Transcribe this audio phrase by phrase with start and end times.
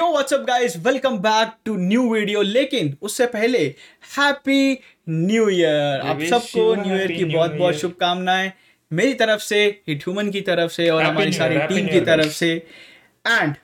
[0.00, 3.58] Yo what's up guys welcome back to new video लेकिन उससे पहले
[4.18, 8.52] हैप्पी न्यू ईयर आप सबको न्यू ईयर की बहुत बहुत शुभकामनाएँ
[8.92, 9.58] मेरी तरफ़ से
[9.88, 12.50] हिट ह्यूमन की तरफ़ से और हमारी सारी टीम की तरफ़ से।
[13.26, 13.54] एंड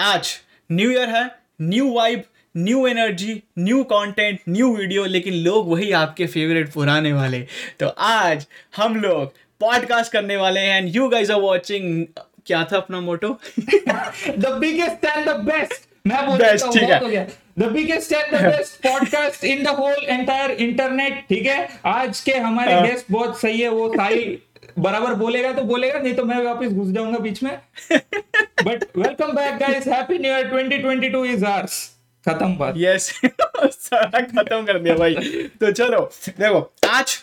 [0.00, 0.34] आज
[0.72, 1.24] न्यू ईयर है
[1.62, 2.22] new vibe
[2.56, 7.46] new energy new content new video लेकिन लोग वही आपके फेवरेट पुराने वाले।
[7.80, 12.06] तो आज हम लोग पॉडकास्ट करने वाले हैं and you guys are watching
[12.46, 13.28] क्या था अपना motto
[13.58, 15.84] the biggest and the best.
[16.06, 19.62] मैं बोल Best, देता हूँ, ठीक है। हो the biggest and the best podcast in
[19.66, 21.68] the whole entire internet ठीक है?
[21.86, 24.38] आज के हमारे हाँ। गेस्ट बहुत सही है वो साहिल
[24.78, 27.52] बराबर बोलेगा तो बोलेगा नहीं तो मैं वापस घुस जाऊँगा बीच में।
[27.92, 31.78] But welcome back guys happy new year 2022 is ours
[32.26, 35.14] खत्म बात। यस सारा खत्म कर दिया भाई।
[35.60, 36.60] तो चलो देखो
[36.90, 37.18] आज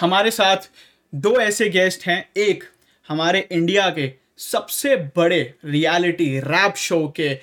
[0.00, 0.70] हमारे साथ
[1.12, 2.64] दो ऐसे गेस्ट हैं। एक
[3.08, 4.06] हमारे इंडिया के
[4.38, 7.36] सबसे बड़े रियलिटी रैप शो के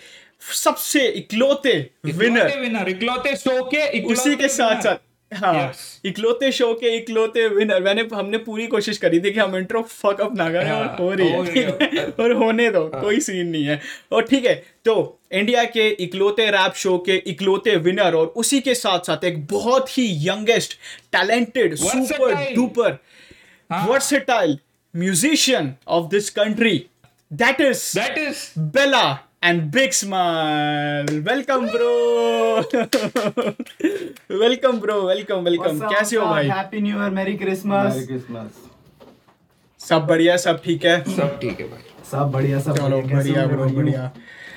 [0.53, 1.73] सबसे इकलौते
[2.05, 5.77] विनर विनर इकलौते शो के इकलौते उसी के साथ साथ हाँ Yes.
[6.05, 10.21] इकलौते शो के इकलौते विनर मैंने हमने पूरी कोशिश करी थी कि हम इंट्रो फक
[10.21, 13.19] अप ना करें और हाँ, हो रही है ठीक है। है और होने दो कोई
[13.19, 13.79] सीन नहीं है
[14.11, 14.53] और ठीक है
[14.85, 14.95] तो
[15.31, 19.97] इंडिया के इकलौते रैप शो के इकलौते विनर और उसी के साथ साथ एक बहुत
[19.97, 20.77] ही यंगेस्ट
[21.11, 22.53] टैलेंटेड सुपर.
[22.55, 22.97] डुपर
[23.69, 24.57] हाँ। Versatile
[24.95, 26.85] musician of this country
[27.33, 28.43] that is that is
[28.75, 29.05] Bella
[29.47, 31.09] and Big Smile.
[31.25, 31.89] Welcome, bro.
[34.43, 34.95] welcome, bro.
[35.09, 35.81] Welcome, welcome.
[35.93, 36.47] कैसे हो भाई?
[36.47, 38.63] Happy new year merry Christmas Merry Christmas.
[39.79, 40.95] सब बढ़िया सब ठीक है?
[41.15, 44.11] सब ठीक है भाई। सब बढ़िया सब चलो बढ़िया। ब्रो बढ़िया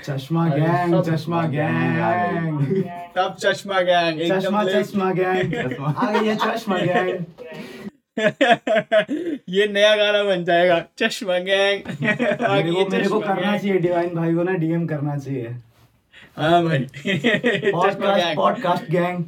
[0.04, 2.82] चश्मा गैंग चश्मा गैंग।
[3.16, 5.54] सब चश्मा गैंग चश्मा चश्मा गैंग।
[5.96, 7.24] आ गई है चश्मा गैंग।
[9.48, 14.34] ये नया गाना बन जाएगा। चश्मा गैंग। मेरे को मेरे को करना चाहिए डिवाइन भाई
[14.34, 15.56] को ना डीएम करना चाहिए।
[16.38, 16.78] हाँ भाई
[17.72, 19.24] पॉडकास्ट पॉडकास्ट गैंग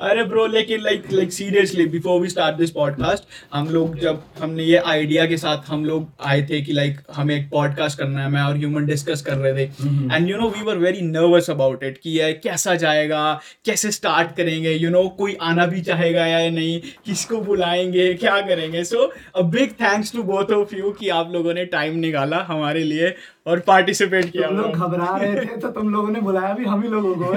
[0.00, 4.62] अरे ब्रो लेकिन like like seriously before we start this podcast हम लोग जब हमने
[4.62, 8.22] ये आइडिया के साथ हम लोग आए थे कि लाइक like, हमें एक पॉडकास्ट करना
[8.22, 9.70] है मैं और ह्यूमन डिस्कस कर रहे थे।
[10.14, 14.36] And you know we were very nervous about it कि ये कैसा जाएगा कैसे स्टार्ट
[14.36, 18.84] करेंगे यू you नो know, कोई आना भी चाहेगा या नहीं किसको बुलाएँगे क्या करेंगे।
[18.84, 22.84] So a big thanks to both of you कि आप लोगों ने टाइम निकाला हमारे
[22.84, 23.14] लिए।
[23.46, 26.82] और पार्टिसिपेट किया तुम लोग घबरा रहे थे तो तुम लोगों ने बुलाया भी हम
[26.82, 27.24] ही लोगों को।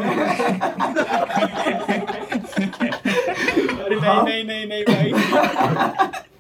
[3.84, 5.12] अरे नहीं नहीं नहीं नहीं भाई।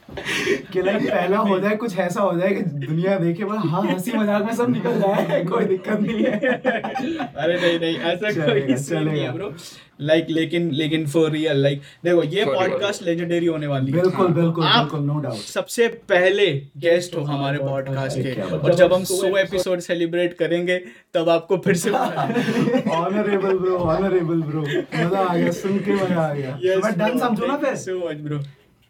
[0.74, 4.12] कि लाइक पहला हो जाए कुछ ऐसा हो जाए कि दुनिया देखे बस हाँ हँसी
[4.14, 9.04] मज़ाक में सब निकल जाए कोई दिक्कत नहीं है। अरे नहीं नहीं ऐसा कोई सीन
[9.04, 9.54] नहीं है चलेगा। ब्रो
[10.02, 14.66] लाइक लेकिन लेकिन फॉर रियल लाइक देखो ये पॉडकास्ट लेजेंडरी होने वाली है। बिल्कुल बिल्कुल
[14.66, 16.46] बिल्कुल नो डाउट सबसे पहले
[16.78, 20.78] गेस्ट हो हमारे पॉडकास्ट के। और जब हम 100 एपिसोड सेलिब्रेट करेंगे
[21.14, 26.34] तब आपको फिर से ऑनरेबल ब्रो ऑनरेबल ब्रो मज़ा आ गया सुन के मज़ा आ
[26.34, 27.76] गया। मैं डन समझू ना फिर?
[27.78, 28.40] सो मच ब्रो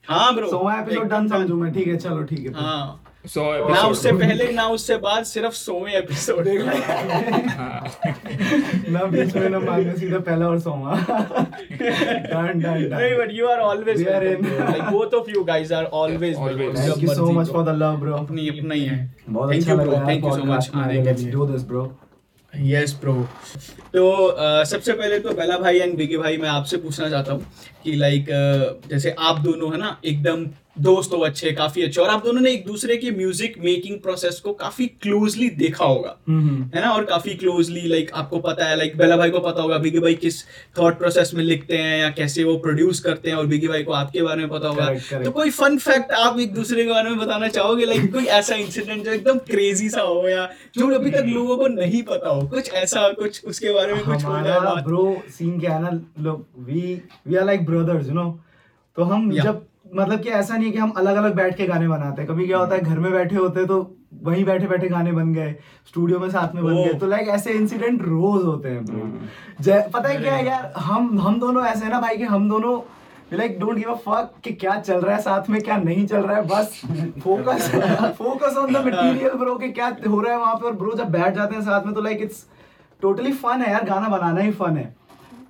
[0.10, 3.82] हाँ ब्रो सोवा एपिसोड डन समझू मैं ठीक है चलो ठीक है। हाँ। सो ना
[3.88, 6.48] उससे पहले ना उससे बाद सिर्फ़ सोवे एपिसोड
[8.94, 13.50] ना बीच में ना मांगे सीधा पहला और सोमा डन डन नहीं done but you
[13.54, 14.56] are always We are welcome, in.
[14.56, 14.70] bro.
[14.72, 16.80] like both of you guys are always Always.
[16.80, 18.98] Thank you so much for the love bro अपनी अपना ही है।
[19.30, 21.64] बहुत थैंक अच्छा यू लगा bro thank you so much आने के लिए। Do this
[21.72, 21.84] bro.
[22.60, 23.14] Yes bro
[23.94, 24.36] तो
[24.66, 27.46] सबसे पहले तो बेला भाई एंड बिगे भाई मैं आपसे पूछना चाहता हूँ
[27.84, 28.26] कि लाइक
[28.90, 30.46] जैसे आप दोनों, है ना, एकदम
[30.80, 34.40] दोस्त हो अच्छे काफ़ी अच्छे। और आप दोनों ने एक दूसरे की म्यूज़िक मेकिंग प्रोसेस
[34.40, 36.92] को काफ़ी क्लोजली देखा होगा। हम्म है ना?
[36.92, 40.16] और काफ़ी क्लोजली लाइक आपको पता है लाइक बेला भाई को पता होगा बिगी भाई
[40.16, 40.44] किस
[40.80, 43.92] थॉट प्रोसेस में लिखते हैं या कैसे वो प्रोड्यूस करते हैं और बिगी भाई को
[43.94, 45.26] आपके बारे में पता होगा। Correct, correct.
[45.26, 47.86] तो कोई फन फैक्ट आप एक दूसरे के बारे में बताना चाहोगे?
[47.86, 51.68] लाइक कोई ऐसा इंसिडेंट जो एकदम क्रेजी सा हो या जो अभी तक लोगों को
[51.70, 52.42] नहीं पता हो?
[52.48, 55.90] कुछ ऐसा कुछ उसके बारे में कुछ हो जाए ब्रो सीन क्या है ना
[56.22, 56.82] लोग we
[57.28, 58.30] we are like brothers you know
[58.98, 59.66] तो हम जब
[59.96, 62.48] मतलब कि ऐसा नहीं है कि हम अलग अलग बैठ के गाने बनाते हैं। कभी
[62.48, 63.80] क्या होता है घर में बैठे होते हैं तो
[64.24, 65.56] वहीं बैठे बैठे गाने बन गए
[65.88, 66.76] स्टूडियो में साथ में बन.
[66.76, 71.20] गए। तो लाइक ऐसे इंसिडेंट रोज होते हैं ब्रो पता है क्या है यार हम
[71.22, 72.80] हम दोनों ऐसे है ना भाई कि हम दोनों
[73.34, 76.22] like don't give a fuck कि क्या चल रहा है साथ में क्या नहीं चल
[76.22, 76.82] रहा है बस
[77.24, 77.70] focus
[78.18, 81.10] focus on the material bro कि क्या हो रहा है वहाँ पे। और ब्रो जब
[81.12, 82.46] बैठ जाते हैं साथ में तो लाइक इट्स
[83.02, 84.96] टोटली फन है यार गाना बनाना ही फन है।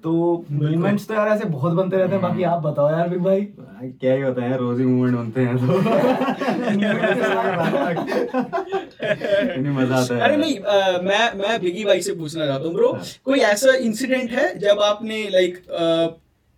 [0.04, 0.12] तो
[0.52, 3.42] मूवमेंट्स तो यार ऐसे बहुत बनते रहते हैं बाकी आप बताओ यार बिग भाई।
[4.02, 5.64] क्या ही होता है रोज ही मूवमेंट बनते हैं तो।
[9.72, 10.60] मज़ा आता है। अरे नहीं
[11.06, 15.28] मैं मैं बिगी भाई से पूछना चाहता हूँ ब्रो कोई ऐसा इंसिडेंट है जब आपने
[15.30, 15.54] लाइक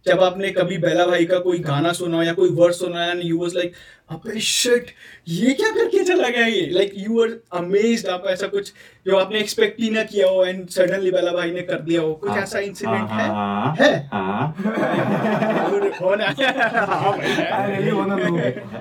[0.05, 3.37] जब आपने कभी बेला भाई का कोई गाना सुना या कोई वर्ड सुना एंड यू
[3.39, 3.73] वाज लाइक
[4.11, 4.85] अबे शिट
[5.27, 6.65] ये क्या करके चला गया ये?
[6.71, 8.71] लाइक यू वर अमेज्ड आपको ऐसा कुछ
[9.07, 12.13] जो आपने एक्सपेक्ट ही ना किया हो एंड सडनली बेला भाई ने कर दिया हो।
[12.13, 14.55] कुछ हाँ, ऐसा इंसिडेंट है हाँ, है हाँ?
[14.55, 14.55] हाँ।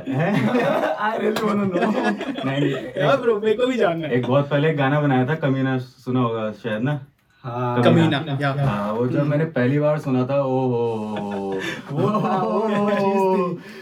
[0.09, 0.33] है।
[3.07, 6.21] हाँ ब्रो मेरे को भी जानना है। एक बहुत पहले गाना बनाया था कमीना सुना
[6.21, 7.01] होगा शायद ना?
[7.49, 10.83] हाँ। कमीना या। हाँ वो जब मैंने पहली बार सुना था ओ हो
[11.93, 12.09] वो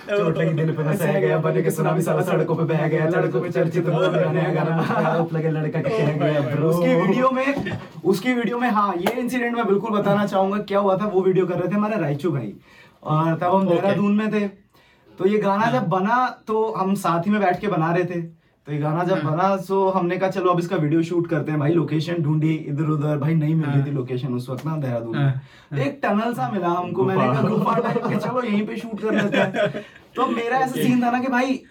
[0.08, 3.40] चोट लगी दिल पे है गया बने के सुनामी साला सड़कों पे बह गया सड़कों
[3.40, 4.00] पे चर्चित हो
[4.32, 7.46] नया गाना लगे लड़का के कह गया ब्रो उसकी वीडियो में
[8.04, 11.46] उसकी वीडियो में हाँ ये इंसिडेंट मैं बिल्कुल बताना चाहूँगा क्या हुआ था वो वीडियो
[11.46, 12.52] कर रहे थे हमारे रायचू भाई।
[13.02, 14.46] और तब हम देहरादून में थे।
[15.18, 16.16] तो ये गाना जब बना
[16.46, 18.20] तो हम साथ ही में बैठ के बना रहे थे।
[18.66, 21.58] तो ये गाना जब बना सो हमने कहा चलो अब इसका वीडियो शूट करते हैं
[21.60, 25.30] भाई लोकेशन ढूंढी इधर उधर भाई नहीं मिल रही थी लोकेशन उस वक्त ना देहरादून
[25.70, 29.84] तो एक टनल सा मिला हमको मैंने कहा चलो यहीं पे शूट कर लेते हैं।
[30.16, 31.62] तो मेरा ऐसा सीन था ना कि भाई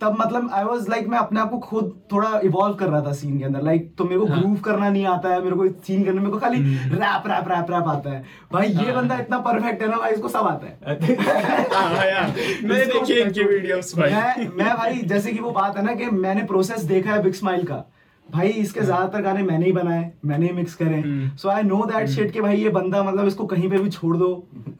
[0.00, 3.12] तब मतलब आई वाज लाइक मैं अपने आप को खुद थोड़ा इवॉल्व कर रहा था
[3.12, 4.56] सीन के अंदर। लाइक like, तो मेरे को ग्रूव हाँ.
[4.64, 7.88] करना नहीं आता है मेरे को सीन करने मेरे को खाली रैप रैप रैप रैप
[7.88, 8.22] आता है।
[8.52, 10.74] भाई ये बंदा इतना परफेक्ट है ना भाई इसको सब आता है।
[11.72, 12.28] हाँ
[12.64, 16.10] मैंने देखी इनकी वीडियोस भाई। मैं मैं भाई जैसे कि वो बात है ना कि
[16.18, 17.84] मैंने प्रोसेस देखा है बिग स्माइल का।
[18.26, 21.02] भाई इसके ज़्यादातर गाने मैंने ही बनाए मैंने ही मिक्स करे।
[21.36, 24.16] So I know that shit कि भाई ये बंदा मतलब इसको कहीं पे भी छोड़
[24.16, 24.30] दो।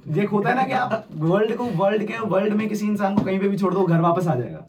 [0.08, 3.24] देख होता है ना कि आप वर्ल्ड को वर्ल्ड के वर्ल्ड में किसी इंसान को
[3.24, 4.66] कहीं पे भी छोड़ दो घर वापस आ जाएगा।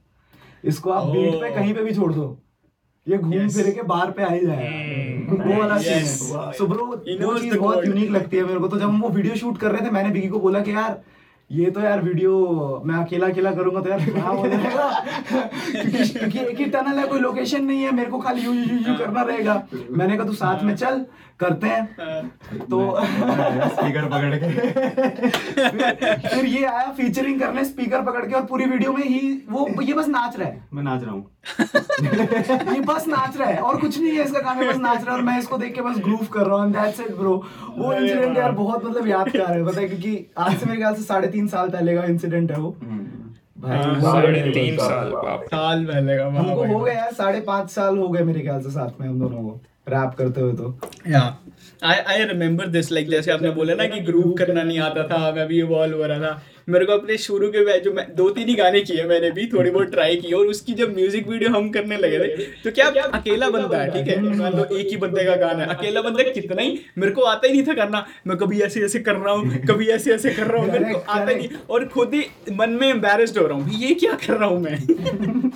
[0.65, 1.49] इसको आप बीट पे.
[1.55, 2.37] कहीं पे भी छोड़ दो।
[3.07, 3.55] ये घूम Yes.
[3.55, 7.57] फिर के बाहर पे आ ही जाएगा। वो वाला सीन है। सो ब्रो वो चीज़
[7.57, 9.91] बहुत यूनिक लगती है मेरे को। तो जब हम वो वीडियो शूट कर रहे थे
[9.91, 11.01] मैंने बिगी को बोला कि यार
[11.49, 13.99] ये तो यार वीडियो मैं अकेला अकेला करूँगा तो यार
[14.37, 14.89] हो जाएगा।
[15.31, 18.77] क्योंकि क्योंकि एक ही टनल है कोई लोकेशन नहीं है मेरे को खाली यू यू
[18.87, 19.61] यू करना रहेगा।
[19.91, 21.05] मैंने कहा तू साथ में चल
[21.39, 21.85] करते हैं।
[22.69, 24.47] तो स्पीकर पकड़ के।
[26.27, 29.19] फिर ये आया फीचरिंग करने स्पीकर पकड़ के और पूरी वीडियो में ही
[29.49, 31.25] वो ये बस नाच रहा है। मैं नाच रहा हूँ।
[32.73, 35.17] ये बस नाच रहा है और कुछ नहीं है इसका गाने बस नाच रहा है
[35.17, 37.35] और मैं इसको देख के बस ग्रूव कर रहा हूँ। दैट्स इट ब्रो
[37.77, 41.03] वो इंसिडेंट यार बहुत मतलब यादगार है पता है क्योंकि आज से मेरे ख्याल से
[41.03, 42.75] साढ़े तीन साल पहले का इंसिडेंट है वो।
[43.59, 45.11] भाई हाँ, साढ़े तीन साल
[45.45, 48.69] साल पहले का हमको हो गया यार साढ़े पाँच साल हो गए मेरे ख्याल से
[48.71, 51.21] साथ में हम दोनों को। रैप करते हुए तो। Yeah
[51.83, 55.31] I I remember this like जैसे आपने बोला ना कि ग्रूव करना नहीं आता था
[55.31, 58.47] मैं भी इवॉल्व हो रहा था। मेरे को अपने शुरू के जो मैं दो तीन
[58.47, 61.69] ही गाने किए मैंने भी थोड़ी बहुत ट्राई की और उसकी जब म्यूज़िक वीडियो हम
[61.69, 64.21] करने लगे थे तो क्या अकेला बंदा है ठीक है?
[64.37, 67.47] मान लो एक ही बंदे का गाना है। अकेला बंदा कितना ही मेरे को आता
[67.47, 70.47] ही नहीं था करना। मैं कभी ऐसे ऐसे कर रहा हूँ कभी ऐसे ऐसे कर
[70.47, 73.57] रहा हूँ मेरे को आता ही नहीं। और खुद ही मन में एम्बेरस्ड हो रहा
[73.57, 74.77] हूँ ये क्या कर रहा हूँ मैं?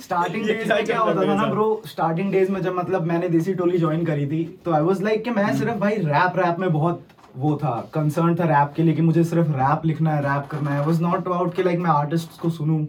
[0.02, 3.54] स्टार्टिंग डेज़ में क्या होता था ना ब्रो स्टार्टिंग डेज़ में जब मतलब मैंने देसी
[3.54, 6.72] टोली ज्वाइन करी थी तो आई वाज लाइक कि मैं सिर्फ़ भाई रैप रैप में
[6.72, 7.06] बहुत
[7.36, 10.70] वो था। कंसर्न था रैप के लिए कि मुझे सिर्फ़ रैप लिखना है रैप करना
[10.70, 12.84] है। वाज नॉट अबाउट कि लाइक मैं आर्टिस्ट को सुनूं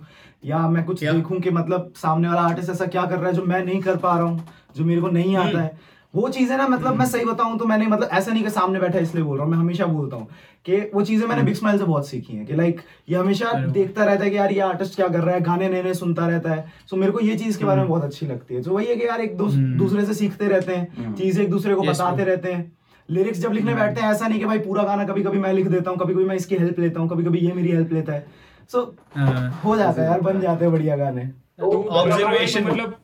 [0.46, 1.14] या मैं कुछ Yeah.
[1.16, 3.98] देखूँ कि मतलब सामने वाला आर्टिस्ट ऐसा क्या कर रहा है जो मैं नहीं कर
[3.98, 4.46] पा रहा हूँ
[4.78, 5.78] जो मेरे को नहीं आता है।
[6.14, 9.00] वो चीज़ें ना मतलब मैं सही बताऊँ तो मैंने मतलब ऐसा नहीं कि सामने बैठा
[9.00, 10.28] इसलिए बोल रहा हूँ मैं हमेशा बोलता हूँ
[10.66, 14.04] कि वो चीज़ें मैंने बिग स्माइल से बहुत सीखी हैं कि लाइक ये हमेशा देखता
[14.04, 16.50] रहता है कि यार ये आर्टिस्ट क्या कर रहा है गाने नए नए सुनता रहता
[16.50, 18.88] है। सो मेरे को ये चीज़ के बारे में बहुत अच्छी लगती है। जो वही
[18.88, 22.52] है कि यार एक दूसरे से सीखते रहते हैं चीज़ें एक दूसरे को बताते रहते
[22.52, 22.72] हैं।
[23.10, 25.68] लिरिक्स जब लिखने बैठते हैं ऐसा नहीं कि भाई पूरा गाना कभी कभी मैं लिख
[25.68, 28.14] देता हूँ कभी कभी मैं इसकी हेल्प लेता हूँ कभी कभी ये मेरी हेल्प लेता
[28.14, 28.26] है।
[28.72, 31.30] सो so, हो। जाता है यार बन जाते हैं बढ़िया गाने।
[31.62, 32.96] ऑब्जर्वेशन मतलब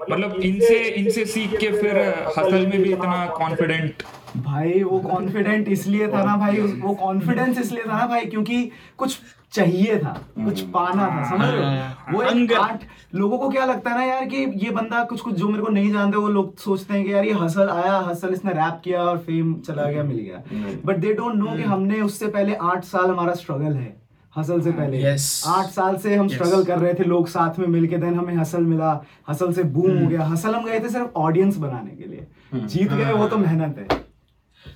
[0.00, 1.98] मतलब इनसे इनसे सीख के फिर
[2.38, 4.02] हसल में भी इतना कॉन्फिडेंट
[4.36, 8.62] भाई वो कॉन्फिडेंट इसलिए था ना भाई वो कॉन्फिडेंस इसलिए था ना भाई क्योंकि
[8.96, 9.18] कुछ
[9.52, 12.80] चाहिए था कुछ पाना था समझ रहे हाँ, हो वो एक आर्ट
[13.14, 15.68] लोगों को क्या लगता है ना यार कि ये बंदा कुछ कुछ जो मेरे को
[15.68, 19.02] नहीं जानते वो लोग सोचते हैं कि यार ये हसल आया हसल इसने रैप किया
[19.02, 20.42] और फेम चला गया मिल गया।
[20.84, 23.96] बट दे डोंट नो कि हमने उससे पहले आठ साल हमारा स्ट्रगल है
[24.36, 25.24] हसल से पहले। Yes.
[25.48, 26.34] आठ साल से हम Yes.
[26.34, 28.92] स्ट्रगल कर रहे थे लोग साथ में मिलके देन हमें हसल मिला
[29.28, 32.26] हसल से बूम हो गया। हसल हम गए थे सिर्फ़ ऑडियंस बनाने के लिए।
[32.66, 34.07] जीत गए वो तो मेहनत है।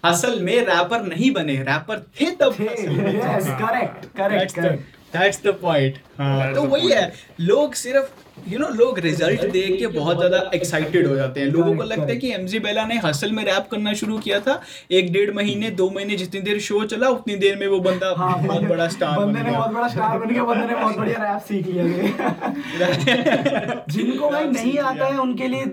[0.04, 4.58] असल में रैपर नहीं बने रैपर थे तब correct correct correct
[5.12, 5.96] that's the point
[6.54, 11.14] तो वही है लोग सिर्फ़ यू नो लोग रिज़ल्ट देख के बहुत ज़्यादा एक्साइटेड हो
[11.16, 12.16] जाते हैं। लोगों को लगता है.
[12.16, 14.60] कि एमजी बेला ने हसल में रैप करना शुरू किया था।
[14.92, 18.32] एक डेढ़ महीने दो महीने जितनी देर शो चला उतनी देर में वो बंदा हाँ
[18.42, 21.40] बहुत बड़ा स्टार बंदे ने बहुत बड़ा स्टार बन गया बंदे ने बहुत बढ़िया रैप
[21.42, 21.84] सीख लिया
[23.92, 25.64] जिनको भाई नहीं आता है उनके लिए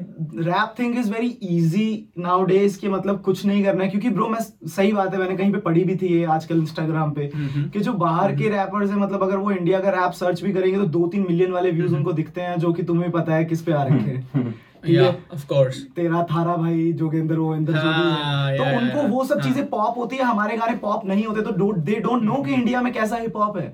[0.43, 1.87] rap thing is very easy
[2.45, 5.51] nowadays कि मतलब कुछ नहीं करना है। क्योंकि ब्रो मैं सही बात है मैंने कहीं
[5.51, 7.29] पे पढ़ी भी थी ये आजकल इंस्टाग्राम पे
[7.73, 10.77] कि जो बाहर के रैपर्स है मतलब अगर वो इंडिया का रैप सर्च भी करेंगे
[10.77, 13.61] तो दो तीन मिलियन वाले व्यूज़ उनको दिखते हैं। जो कि तुम्हें पता है किस
[13.61, 17.79] पे आ रखे हैं। ठीक या है ऑफ़ कोर्स तेरा थारा भाई जोगेंद्र जो भी
[17.79, 21.25] हाँ, है तो उनको वो सब हाँ। चीज़ें पॉप होती है हमारे गाने पॉप नहीं
[21.25, 23.73] होते तो दे डोंट नो कि इंडिया में कैसा हिप हॉप है।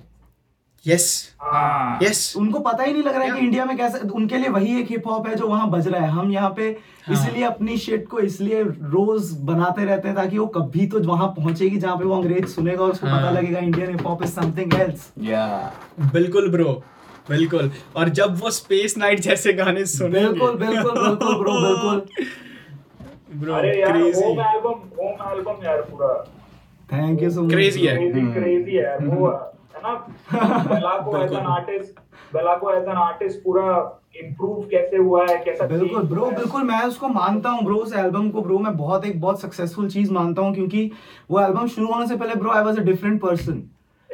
[0.86, 1.06] यस
[1.42, 4.50] हाँ। यस उनको पता ही नहीं लग रहा है कि इंडिया में कैसा उनके लिए
[4.50, 6.68] वही एक हिप हॉप है जो वहाँ बज रहा है। हम यहाँ पे
[7.06, 11.28] हाँ। इसलिए अपनी शिट को इसलिए रोज बनाते रहते हैं ताकि वो कभी तो वहाँ
[11.38, 14.32] पहुंचेगी जहाँ पे वो अंग्रेज़ सुनेगा और उसको हाँ। पता लगेगा Indian hip hop is
[14.32, 15.46] something else या
[16.14, 16.82] बिल्कुल ब्रो
[17.30, 22.26] बिल्कुल। और जब वो स्पेस नाइट जैसे गाने सुनेंगे बिल्कुल बिल्कुल बिल्कुल ब्रो बिल्कुल।
[23.40, 26.14] ब्रो अरे यार crazy home album home album यार पूरा।
[26.90, 29.28] Thank you so much Crazy है। क्रेजी क्रेजी है वो
[29.76, 29.94] है ना?
[30.70, 32.00] बेलाको एज एन आर्टिस्ट
[32.34, 33.68] बेलाको एज एन आर्टिस्ट पूरा
[34.24, 38.30] इम्प्रूव कैसे हुआ है कैसा बिल्कुल ब्रो बिल्कुल मैं उसको मानता हूँ ब्रो उस एल्बम
[38.32, 40.90] को ब्रो मैं बहुत एक बहुत सक्सेसफुल चीज़ मानता हूँ क्योंकि
[41.32, 43.62] वो एल्बम शुरू होने से पहले bro I was a different person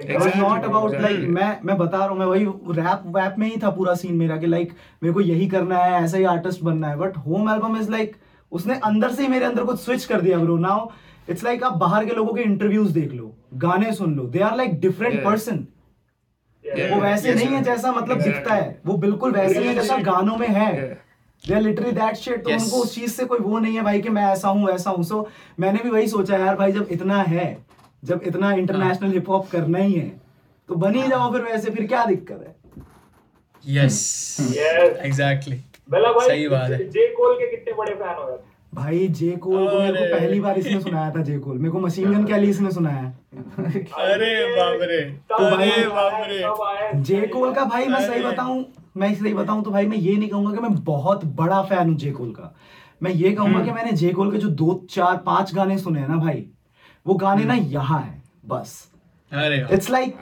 [0.02, 3.58] Exactly, not about like मैं मैं बता रहा हूँ मैं वही रैप वैप में ही
[3.64, 6.88] था पूरा सीन मेरा कि लाइक मेरे को यही करना है ऐसा ही आर्टिस्ट बनना
[6.88, 8.16] है। But home album is like
[8.52, 10.88] उसने अंदर से ही मेरे अंदर कुछ स्विच कर दिया ब्रो नाउ
[11.30, 14.56] इट्स लाइक आप बाहर के लोगों के इंटरव्यूज़ देख लो गाने सुन लो they are
[14.58, 15.66] like different person
[16.66, 18.34] वो वैसे Yes, नहीं है जैसा मतलब Exactly.
[18.34, 20.98] दिखता है वो बिल्कुल वैसे ही है जैसा गानों में है। Yeah.
[21.44, 22.50] They are literally that shit तो.
[22.50, 25.04] उनको उस चीज़ से कोई वो नहीं है भाई कि मैं ऐसा हूँ ऐसा हूँ।
[25.04, 25.28] सो
[25.60, 27.46] मैंने भी वही सोचा यार भाई जब इतना है
[28.04, 30.10] जब इतना इंटरनेशनल हिप हॉप करना ही है
[30.70, 32.56] तो बन ही। जाओ फिर वैसे फिर क्या दिक्कत है?
[33.64, 34.56] यस
[35.00, 38.40] एग्जैक्टली सही बात है। जे कोल के कितने बड़े फ़ैन हो यार
[38.74, 41.80] भाई जे कोल को मेरे को पहली बार इसने सुनाया था जे कोल मेरे को
[41.80, 43.04] मशीन गन कैली इसने सुनाया।
[44.04, 48.66] अरे बाप रे तब अरे बाप रे जे कोल का भाई मैं सही। बताऊँ
[48.98, 51.98] मैं सही बताऊँ तो भाई मैं ये नहीं कहूँगा कि मैं बहुत बड़ा फ़ैन हूँ
[51.98, 52.54] जे कोल का।
[53.04, 56.08] मैं ये कहूँगा कि मैंने जे कोल के जो दो चार पाँच गाने सुने हैं
[56.08, 56.46] ना भाई
[57.06, 58.88] वो गाने ना यहाँ है बस।
[59.32, 60.16] इट्स लाइक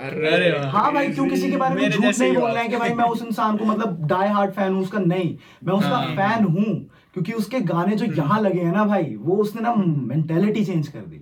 [0.74, 3.06] हाँ भाई क्यों किसी के बारे में झूठ नहीं बोल रहे हैं कि भाई मैं
[3.06, 6.74] उस इंसान को मतलब डाई हार्ट फ़ैन हूँ उसका नहीं। मैं उसका हाँ। फ़ैन हूँ
[7.14, 11.00] क्योंकि उसके गाने जो यहाँ लगे हैं ना भाई वो उसने ना मेंटेलिटी चेंज कर
[11.00, 11.22] दी।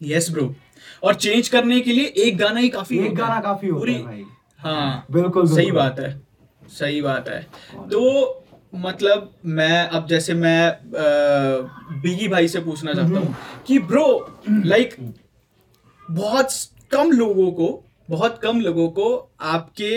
[0.00, 0.54] यस ब्रो
[1.02, 4.24] और चेंज करने के लिए एक गाना ही काफ़ी एक गाना काफ़ी होता है भाई।
[4.60, 6.10] हाँ। बिल्कुल, सही बात है।
[6.70, 7.40] सही बात है।
[7.90, 8.00] तो
[8.76, 10.78] मतलब मैं अब जैसे मैं
[12.02, 14.06] बिगी भाई से पूछना चाहता हूँ कि ब्रो
[14.50, 14.94] लाइक
[16.08, 16.48] बहुत
[16.92, 19.06] कम लोगों को बहुत कम लोगों को
[19.40, 19.88] आपके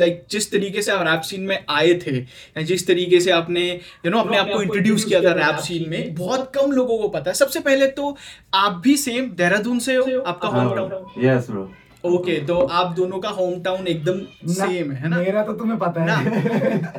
[0.00, 3.62] लाइक जिस तरीके से आप रैप सीन में आए थे या जिस तरीके से आपने
[4.06, 7.08] यू नो अपने आप को इंट्रोड्यूस किया था रैप सीन में बहुत कम लोगों को
[7.08, 8.16] पता है। सबसे पहले तो
[8.54, 11.70] आप भी सेम देहरादून से हो आपका home town yes bro
[12.08, 14.20] okay तो आप दोनों का होम टाउन एकदम
[14.52, 15.16] सेम है ना?
[15.16, 16.08] मेरा तो तुम्हें पता है।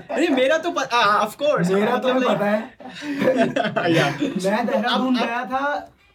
[0.09, 2.59] अरे मेरा तो ऑफ़ कोर्स मेरा तुम्हें पता है।
[3.95, 5.63] या मैं देहरादून गया था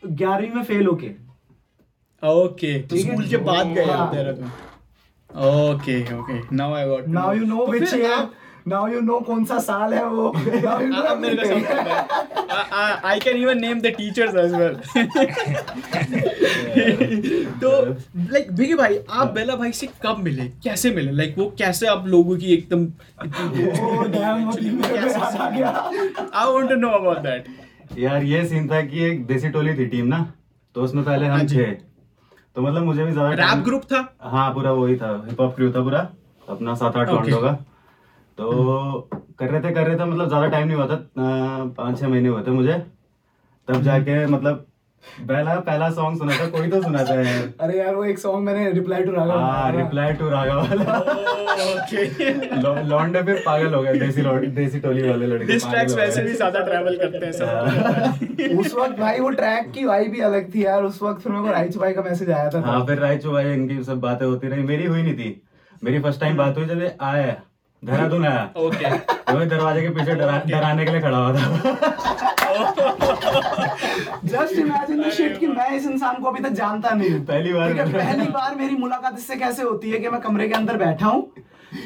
[0.02, 1.10] ग्यारहवीं में फेल होके।
[2.22, 4.50] ओके तो स्कूल के बाद गए हाँ। आप Dehradun
[5.30, 8.28] okay okay now I got now you know which year
[8.68, 11.46] now you know कौन सा साल है वो। Everything.
[11.46, 14.74] समझ आता है I can even name the teachers as well
[17.60, 17.70] तो
[18.32, 20.44] लाइक बिगी भाई आप बेला भाई से कब मिले?
[20.64, 21.12] कैसे मिले?
[21.12, 22.86] लाइक वो कैसे आप लोगों की एकदम।
[26.34, 27.44] I want to know about that
[27.98, 30.26] यार ये सीन था कि एक देसी टोली थी टीम ना
[30.74, 31.70] तो उसमें पहले हाँ हम जी। थे।
[32.56, 33.98] तो मतलब मुझे भी ज़्यादा रैप ग्रुप था?
[34.22, 35.98] हाँ पूरा वही था। हिप हॉप क्रू था पूरा।
[36.48, 37.08] अपना सात आठ.
[37.08, 37.52] लॉन्डो का।
[38.38, 39.08] तो
[39.38, 40.96] कर रहे थे कर रहे थे मतलब ज़्यादा टाइम नहीं हुआ था
[41.76, 42.72] पाँच छह महीने हुए थे मुझे।
[43.68, 44.66] तब जाके मतलब
[45.28, 48.44] पहला पहला सॉन्ग सुना था कोई तो सुना था यार। अरे यार वो एक सॉन्ग
[48.46, 50.98] मैंने रिप्लाई टू राघव हाँ रिप्लाई टू रागा वाला।
[51.64, 52.04] ओके
[52.62, 56.32] लौ- लौंडे फिर पागल हो गए देसी देसी टोली वाले लड़के दिस ट्रैक्स वैसे भी
[56.32, 60.64] ज़्यादा ट्रैवल करते हैं सब। उस वक्त भाई वो ट्रैक की वाई भी अलग थी
[60.64, 63.32] यार। उस वक्त फिर मेरे को राइच भाई का मैसेज आया था हाँ फिर राइचू
[63.32, 65.42] भाई इनकी सब बातें होती रही। मेरी हुई नहीं थी।
[65.84, 67.40] मेरी फ़र्स्ट टाइम बात हुई जब आया।
[67.82, 68.90] देहरादून आया ओके।
[69.34, 71.44] मैं दरवाजे के पीछे डरा, डराने के लिए खड़ा हुआ था।
[74.24, 77.52] जस्ट इमेजिन द शिट कि मैं इस इंसान को अभी तक जानता नहीं हूँ। पहली
[77.52, 80.54] बार ठीक है पहली बार मेरी मुलाकात इससे कैसे होती है कि मैं कमरे के
[80.54, 81.30] अंदर बैठा हूँ।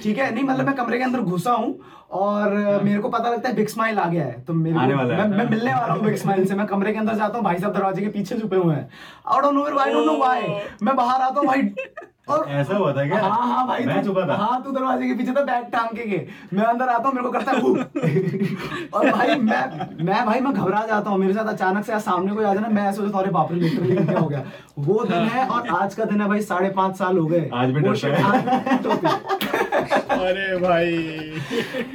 [0.02, 1.78] ठीक है नहीं मतलब मैं कमरे के अंदर घुसा हूँ
[2.20, 2.50] और
[2.84, 5.22] मेरे को पता लगता है बिग स्माइल आ गया है। तो मेरे आने वाला मैं,
[5.22, 7.58] है। मैं मिलने वाला हूँ बिग स्माइल से। मैं कमरे के अंदर जाता हूँ भाई
[7.58, 8.88] साहब दरवाजे के पीछे छुपे हुए हैं।
[9.26, 10.42] I don't know I don't know why
[10.82, 11.62] मैं बाहर आता हूँ भाई।
[12.26, 13.18] और ऐसा हुआ था क्या?
[13.22, 15.96] हाँ हाँ भाई मैं तू- छुपा था हाँ तू दरवाजे के पीछे था बैग टांग
[15.96, 16.16] के के
[16.52, 20.84] मैं अंदर आता हूँ मेरे को करता है और भाई मैं मैं भाई मैं घबरा
[20.86, 23.30] जाता हूँ। मेरे साथ अचानक से सामने कोई आ जाए ना मैं ऐसे सोचता अरे
[23.30, 24.42] बाप रे लिटरली क्या हो गया?
[24.78, 27.70] वो दिन है और आज का दिन है भाई साढ़े पाँच साल हो गए। आज
[27.70, 30.96] भी वो डरता है। है। अरे भाई।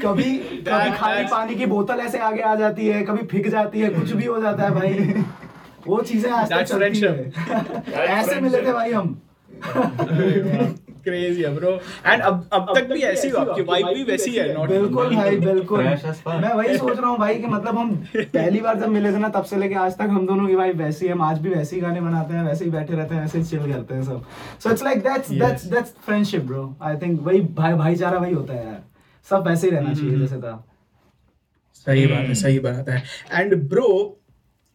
[0.04, 3.90] कभी कभी खाली पानी की बोतल ऐसे आगे आ जाती है कभी फिक जाती है
[3.90, 5.24] कुछ भी हो जाता है भाई।
[5.88, 7.32] वो चीज़ें आज तक चलती है।
[8.08, 9.20] ऐसे मिले थे भाई हम।
[11.04, 11.70] क्रेजी है ब्रो
[12.06, 15.38] एंड अब अब तक भी ऐसी हो आपकी वाइब भी वैसी है नॉट बिल्कुल भाई
[15.38, 15.80] बिल्कुल.
[15.80, 19.30] मैं वही सोच रहा हूँ भाई कि मतलब हम पहली बार जब मिले थे ना
[19.30, 21.76] तब से लेके आज तक हम दोनों की भाई वैसी है। हम आज भी वैसे
[21.76, 24.26] ही गाने बनाते हैं वैसे ही बैठे रहते हैं वैसे ही चिल करते हैं सब।
[24.64, 28.54] So it's like that's that's that's friendship bro I think वही भाई भाईचारा वही होता
[28.54, 28.82] है यार।
[29.28, 30.64] सब वैसे ही रहना चाहिए जैसे था।
[31.76, 33.04] सही बात है सही बात है।
[33.34, 33.88] And bro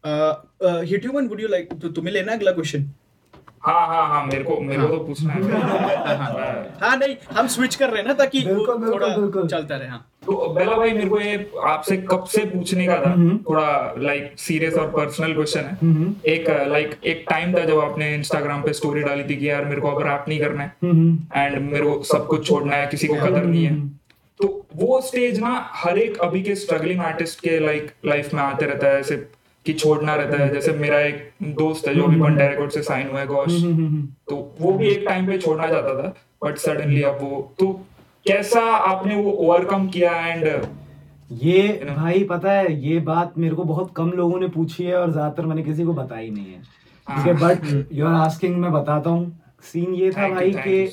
[0.03, 2.89] hit human would you like तो तुम्हें लेना अगला क्वेश्चन
[3.67, 5.41] हाँ हाँ हाँ मेरे को मेरे को तो पूछना है।
[6.81, 10.75] हाँ नहीं हम स्विच कर रहे हैं ना ताकि थोड़ा चलता रहे हाँ। तो बेला
[10.77, 13.11] भाई मेरे को ये आपसे कब से पूछने का था?
[13.11, 17.79] हम्म। थोड़ा लाइक सीरियस और पर्सनल क्वेश्चन है। हम्म। एक लाइक एक टाइम था जब
[17.79, 20.73] आपने इंस्टाग्राम पे स्टोरी डाली थी कि यार मेरे को अब रैप नहीं करना है।
[20.83, 23.75] हम्म। एंड मेरे को सब कुछ छोड़ना है किसी को कदर नहीं है।
[24.39, 28.65] तो वो स्टेज ना हर एक अभी के स्ट्रगलिंग आर्टिस्ट के लाइक लाइफ में आते
[28.65, 29.15] रहता है ऐसे
[29.67, 33.09] कि छोड़ना रहता है। जैसे मेरा एक दोस्त है जो अभी बंडा रिकॉर्ड से साइन
[33.09, 33.61] हुआ है गौश
[34.29, 37.71] तो वो भी एक टाइम पे छोड़ना चाहता था बट सडनली अब वो तो
[38.25, 40.45] कैसा आपने वो ओवरकम किया एंड
[41.33, 45.11] ये भाई पता है ये बात मेरे को बहुत कम लोगों ने पूछी है और
[45.11, 46.61] ज़्यादातर मैंने किसी को बताई नहीं है।
[47.07, 50.87] ठीक है बट यू आर आस्किंग मैं बताता हूँ। सीन ये था भाई कि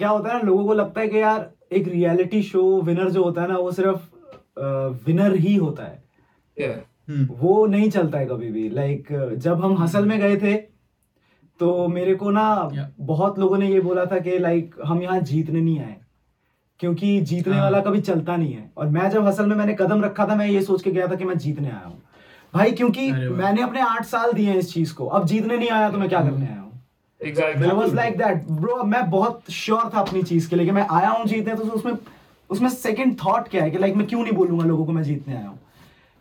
[0.00, 3.24] क्या होता है ना लोगों को लगता है कि यार एक रियलिटी शो विनर जो
[3.24, 4.00] होता है ना वो सिर्फ़
[5.06, 6.02] विनर ही होता है।
[7.08, 9.08] वो नहीं चलता है कभी भी। लाइक
[9.38, 10.54] जब हम हसल में गए थे
[11.60, 12.86] तो मेरे को ना Yeah.
[13.00, 15.96] बहुत लोगों ने ये बोला था कि लाइक हम यहाँ जीतने नहीं आए।
[16.80, 20.02] क्योंकि जीतने हाँ। वाला कभी चलता नहीं है। और मैं जब हसल में मैंने कदम
[20.04, 22.02] रखा था मैं ये सोच के गया था कि मैं जीतने आया हूँ।
[22.54, 25.90] भाई क्योंकि मैंने अपने आठ साल दिए हैं इस चीज़ को। अब जीतने नहीं आया
[25.90, 26.72] तो मैं क्या करने आया हूँ?
[27.78, 28.42] Was like that.
[28.62, 31.92] Bro मैं बहुत श्योर था अपनी चीज़ के लिए मैं आया हूँ जीतने तो उसमें
[32.50, 35.34] उसमें सेकंड थॉट क्या है कि लाइक मैं क्यों नहीं बोलूँगा लोगों को मैं जीतने
[35.34, 35.58] आया हूँ?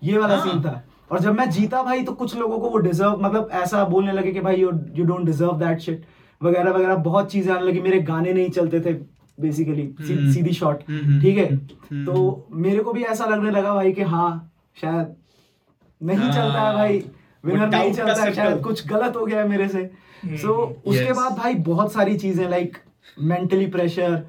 [0.03, 2.77] ये वाला हाँ। सीन था। और जब मैं जीता भाई तो कुछ लोगों को वो
[2.79, 6.05] डिजर्व मतलब ऐसा बोलने लगे कि भाई you you don't deserve that shit
[6.41, 8.93] वगैरह वगैरह बहुत चीज़ें आने लगी। मेरे गाने नहीं चलते थे
[9.38, 11.45] बेसिकली हम्म। सीधी शॉट हम्म, ठीक है?
[11.53, 15.15] हम्म। तो मेरे को भी ऐसा लगने लगा भाई कि हाँ शायद
[16.01, 17.03] नहीं हाँ। चलता है भाई
[17.43, 19.89] विनर नहीं चलता है शायद कुछ गलत हो गया है मेरे से।
[20.38, 20.53] सो
[20.86, 22.77] उसके बाद भाई बहुत सारी चीज़ें लाइक
[23.22, 24.22] मेंटली प्रेशर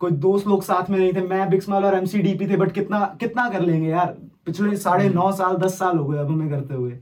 [0.00, 3.48] कोई दोस्त लोग साथ में नहीं थे मैं बिक्समाल और एमसीडीपी थे बट कितना कितना
[3.50, 4.14] कर लेंगे यार?
[4.46, 6.98] पिछले साढ़े नौ साल दस साल हो गए अब हमें करते हुए।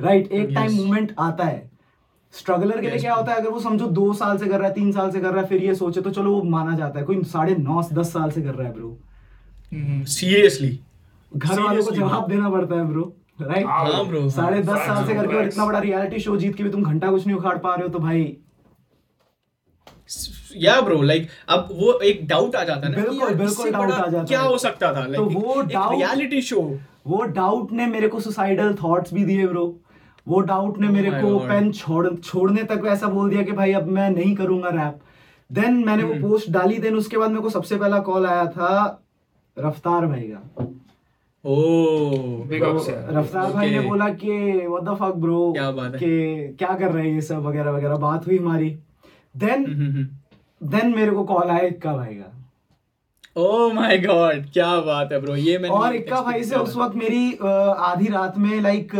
[0.00, 0.76] राइट एक टाइम Yes.
[0.76, 1.70] मूवमेंट आता है।
[2.34, 4.74] स्ट्रगलर के लिए क्या होता है अगर वो समझो दो साल से कर रहा है
[4.74, 7.04] तीन साल से कर रहा है फिर ये सोचे तो चलो वो माना जाता है।
[7.06, 8.96] कोई साढ़े नौ दस साल से कर रहा है ब्रो
[10.08, 10.78] सीरियसली
[11.32, 15.36] घर वालों को जवाब देना पड़ता है ब्रो राइट हाँ साढ़े दस साल से करके
[15.36, 17.86] और इतना बड़ा रियलिटी शो जीत के भी तुम घंटा कुछ नहीं उखाड़ पा रहे
[17.86, 18.36] हो तो भाई।
[20.56, 24.06] या ब्रो लाइक अब वो एक डाउट आ जाता है ना बिल्कुल, बिल्कुल इससे आ
[24.06, 25.04] जाता क्या हो। सकता था?
[25.04, 29.46] तो लाइक वो doubt- रियलिटी शो वो डाउट ने मेरे को सुसाइडल थॉट्स भी दिए
[29.46, 29.78] ब्रो
[30.28, 33.72] वो डाउट ने Oh मेरे को पेन छोड़ छोड़ने तक वैसा बोल दिया कि भाई
[33.72, 34.98] अब मैं नहीं करूँगा रैप
[35.52, 39.02] देन मैंने। वो पोस्ट डाली देन उसके बाद मेरे को सबसे पहला कॉल आया था
[39.58, 40.66] रफ्तार भाई का।
[42.70, 45.98] Ups रफ्तार भाई ने बोला कि व्हाट द फक ब्रो क्या बात है?
[45.98, 47.96] कि क्या कर रहे हैं ये सब वगैरह वगैरह?
[47.96, 48.78] बात हुई हमारी।
[49.36, 49.64] देन
[50.60, 52.30] देन मेरे को कॉल आया इक्का भाई का
[53.36, 56.96] ओ माय गॉड क्या बात है ब्रो ये मैंने और इक्का भाई से उस वक्त
[56.96, 58.94] मेरी आधी रात में लाइक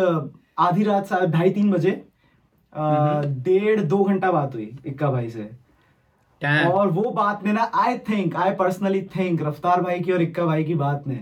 [0.58, 1.90] आधी रात ढाई तीन बजे।
[3.42, 5.50] डेढ़ दो घंटा बात हुई इक्का भाई से
[6.42, 6.72] Damn.
[6.72, 10.44] और वो बात ने ना I think I personally think Raftaar भाई की और इक्का
[10.44, 11.20] भाई की बात ने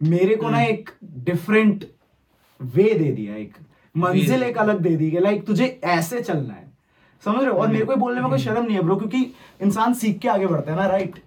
[0.00, 1.84] मेरे को ना हम्म। एक डिफरेंट
[2.60, 3.54] वे दे दिया एक
[3.94, 6.63] मंजिल एक अलग दे दी लाइक तुझे ऐसे चलना है
[7.24, 7.56] समझ रहे हो?
[7.56, 9.22] और मेरे को बोलने में कोई हम्म। शर्म नहीं है ब्रो क्योंकि
[9.62, 11.18] इंसान सीख के आगे बढ़ता है ना राइट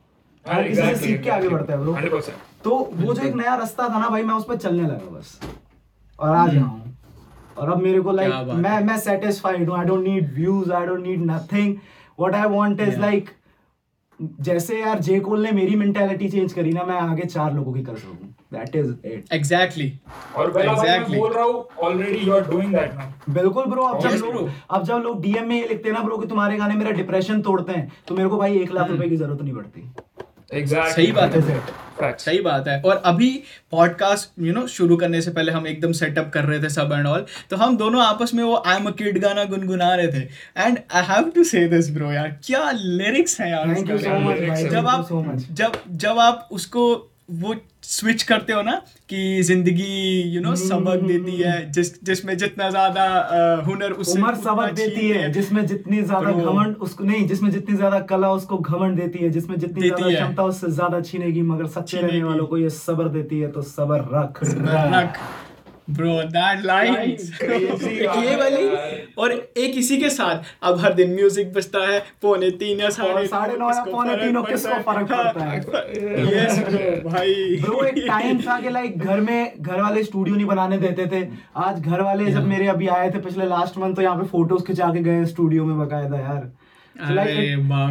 [0.46, 2.22] हर किसी से सीख के आगे बढ़ता है ब्रो
[2.64, 5.40] तो वो जो एक नया रास्ता था ना भाई मैं उस पर चलने लगा बस।
[6.20, 6.96] और आज यहाँ हूँ
[7.58, 11.06] और अब मेरे को लाइक मैं मैं सेटिस्फाइड हूँ I don't need views I don't
[11.06, 11.76] need nothing
[12.20, 13.30] what I want is like
[14.42, 17.84] जैसे यार जे कोल ने मेरी मेंटालिटी चेंज करी ना मैं आगे चार लोगों की
[17.84, 19.92] कर सकूँ। दैट इज़ इट एग्जैक्टली
[20.36, 21.20] और बेला भाई मैं Exactly.
[21.20, 24.84] बोल रहा हूँ already you are doing that now बिल्कुल ब्रो अब जब लोग अब
[24.84, 27.74] जब लोग डीएम में ये लिखते हैं ना ब्रो कि तुम्हारे गाने मेरा डिप्रेशन तोड़ते
[27.74, 29.92] हैं तो मेरे को भाई एक लाख रुपए की ज़रूरत नहीं पड़ती।
[30.54, 31.64] एग्जैक्टली सही बात है That is bro.
[31.64, 32.00] it.
[32.00, 33.30] Facts सही बात है। और अभी
[33.72, 37.08] पॉडकास्ट यू नो शुरू करने से पहले हम एकदम सेटअप कर रहे थे सब एंड
[37.08, 40.22] ऑल तो हम दोनों आपस में वो आई एम अ किड गाना गुनगुना रहे थे।
[40.58, 43.98] And I have to say this bro यार क्या लिरिक्स हैं यार उस थैंक यू
[43.98, 45.08] सो मच जब आप
[45.52, 46.88] जब जब आप उसको
[47.30, 48.72] वो स्विच करते हो ना
[49.10, 53.06] कि ज़िंदगी यू नो सबक देती है जिस जिसमें जितना ज़्यादा
[53.68, 58.00] हुनर उससे उम्र सबक देती है। जिसमें जितनी ज़्यादा घमंड उसको नहीं जिसमें जितनी ज़्यादा
[58.12, 62.24] कला उसको घमंड देती है जिसमें जितनी ज़्यादा क्षमता उससे ज़्यादा छीनेगी मगर सच्चे रहने
[62.24, 65.20] वालों को ये सबर देती है तो सबर रख। रख।
[65.89, 66.62] ब्रो दैट
[67.34, 67.91] Crazy
[68.23, 68.65] ये वाली?
[69.17, 73.26] और एक इसी के साथ अब हर दिन म्यूज़िक बजता है पौने तीन या साढ़े
[73.28, 75.58] साढ़े नौ या पौने तीनों पड़ता किसको फ़र्क पड़ता है?
[76.34, 80.45] यस ब्रो भाई। ब्रो एक टाइम था कि लाइक घर में घर वाले स्टूडियो नहीं
[80.45, 84.02] बनाने देते थे। आज घर वाले जब मेरे अभी आए थे पिछले लास्ट मंथ तो
[84.02, 86.52] यहाँ पे फ़ोटोज़ खिंचा के गए स्टूडियो में बकायदा यार।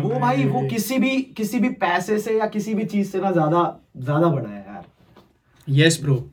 [0.02, 3.30] वो भाई वो किसी भी किसी भी पैसे से या किसी भी चीज़ से ना
[3.32, 3.60] ज़्यादा
[3.98, 4.84] ज़्यादा बड़ा है यार।
[5.68, 6.24] यस ब्रो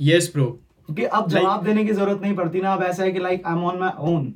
[0.00, 0.46] यस ब्रो
[0.94, 3.56] क्योंकि अब जवाब देने की ज़रूरत नहीं पड़ती ना अब ऐसा है कि like I
[3.56, 4.32] am on my own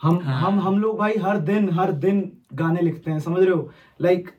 [0.00, 3.54] hmm हाँ। हम हम लोग भाई हर दिन हर दिन गाने लिखते हैं समझ रहे
[3.54, 3.70] हो?
[4.00, 4.30] लाइक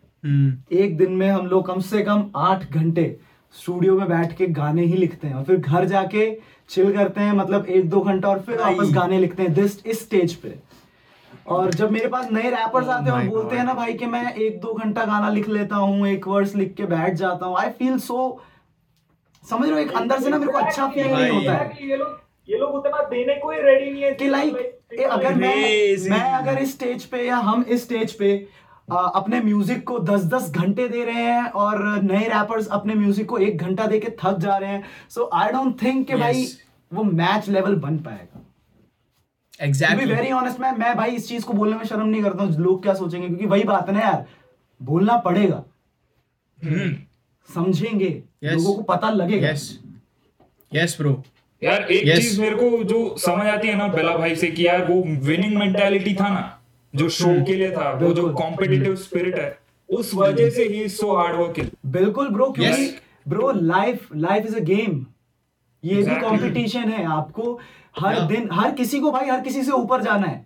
[0.73, 3.15] एक दिन में हम लोग कम से कम आठ घंटे
[3.56, 6.32] स्टूडियो में बैठ के गाने ही लिखते हैं और फिर घर जाके
[6.69, 10.02] चिल करते हैं मतलब एक दो घंटा और फिर वापस गाने लिखते हैं दिस इस
[10.02, 10.58] स्टेज पे।
[11.47, 14.06] और जब मेरे पास नए रैपर्स Oh आते हैं और बोलते हैं ना भाई कि
[14.06, 17.58] मैं एक दो घंटा गाना लिख लेता हूँ एक वर्स लिख के बैठ जाता हूँ।
[17.58, 18.17] आई फील सो
[19.43, 19.78] समझ रहे हो?
[19.80, 22.17] एक अंदर से ना मेरे को अच्छा फील नहीं होता है। ये लोग
[22.49, 24.56] ये लोग उतना देने को ही रेडी नहीं है कि लाइक
[25.12, 28.47] अगर मैं मैं अगर इस स्टेज पे या हम इस स्टेज पे
[28.91, 33.38] आ, अपने म्यूज़िक को 10-10 घंटे दे रहे हैं और नए रैपर्स अपने म्यूज़िक को
[33.38, 36.45] एक घंटा दे के थक जा रहे हैं सो आई डोंट थिंक कि भाई
[36.91, 38.41] वो मैच लेवल बन पाएगा।
[39.60, 42.56] एग्जैक्टली वेरी ऑनेस्ट मैं मैं भाई इस चीज़ को बोलने में शर्म नहीं करता हूँ
[42.58, 43.28] लोग क्या सोचेंगे?
[43.28, 44.25] क्योंकि वही बात है ना यार
[44.82, 45.63] बोलना पड़ेगा।
[47.49, 48.12] समझेंगे।
[48.43, 48.54] Yes.
[48.54, 49.63] लोगों को पता लगेगा यस
[50.71, 51.12] यस ब्रो
[51.62, 52.15] यार एक Yes.
[52.15, 55.58] चीज़ मेरे को जो समझ आती है ना बेला भाई से कि यार वो विनिंग
[55.58, 56.43] मेंटालिटी था ना
[56.93, 59.49] जो शो के लिए था वो जो। कॉम्पिटिटिव स्पिरिट है
[59.89, 62.95] उस वजह से ही सो हार्ड वर्किंग बिल्कुल ब्रो क्योंकि Yes.
[63.28, 65.06] Bro life life is a game
[65.84, 66.32] ये exactly.
[66.32, 66.38] भी.
[66.38, 67.60] कंपटीशन है आपको
[67.99, 68.28] हर Yeah.
[68.28, 70.45] दिन हर किसी को भाई हर किसी से ऊपर जाना है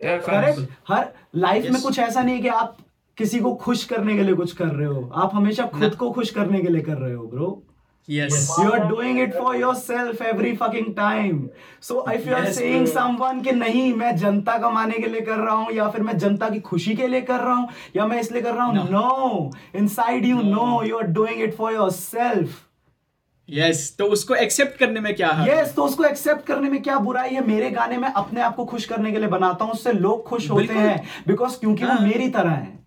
[0.00, 1.72] करेक्ट हर लाइफ yes.
[1.72, 2.76] में कुछ ऐसा नहीं है कि आप
[3.20, 6.30] किसी को खुश करने के लिए कुछ कर रहे हो। आप हमेशा खुद को खुश
[6.38, 7.50] करने के लिए कर रहे हो bro
[8.08, 11.40] yes You are doing it for yourself every fucking time.
[11.88, 12.94] So if you are Yes, saying bro.
[12.94, 16.48] someone कि नहीं मैं जनता कमाने के लिए कर रहा हूँ या फिर मैं जनता
[16.50, 18.88] की खुशी के लिए कर रहा हूँ या मैं इसलिए कर रहा हूँ?
[18.90, 19.50] No
[19.98, 22.58] inside you know you are doing it for yourself
[23.48, 26.98] yes तो उसको एक्सेप्ट करने में क्या है यस तो उसको एक्सेप्ट करने में क्या
[26.98, 27.46] बुराई है?
[27.46, 30.50] मेरे गाने में अपने आप को खुश करने के लिए बनाता हूँ उससे लोग खुश
[30.50, 32.78] होते हैं। बिकॉज़ क्योंकि वो हाँ। मेरी तरह है।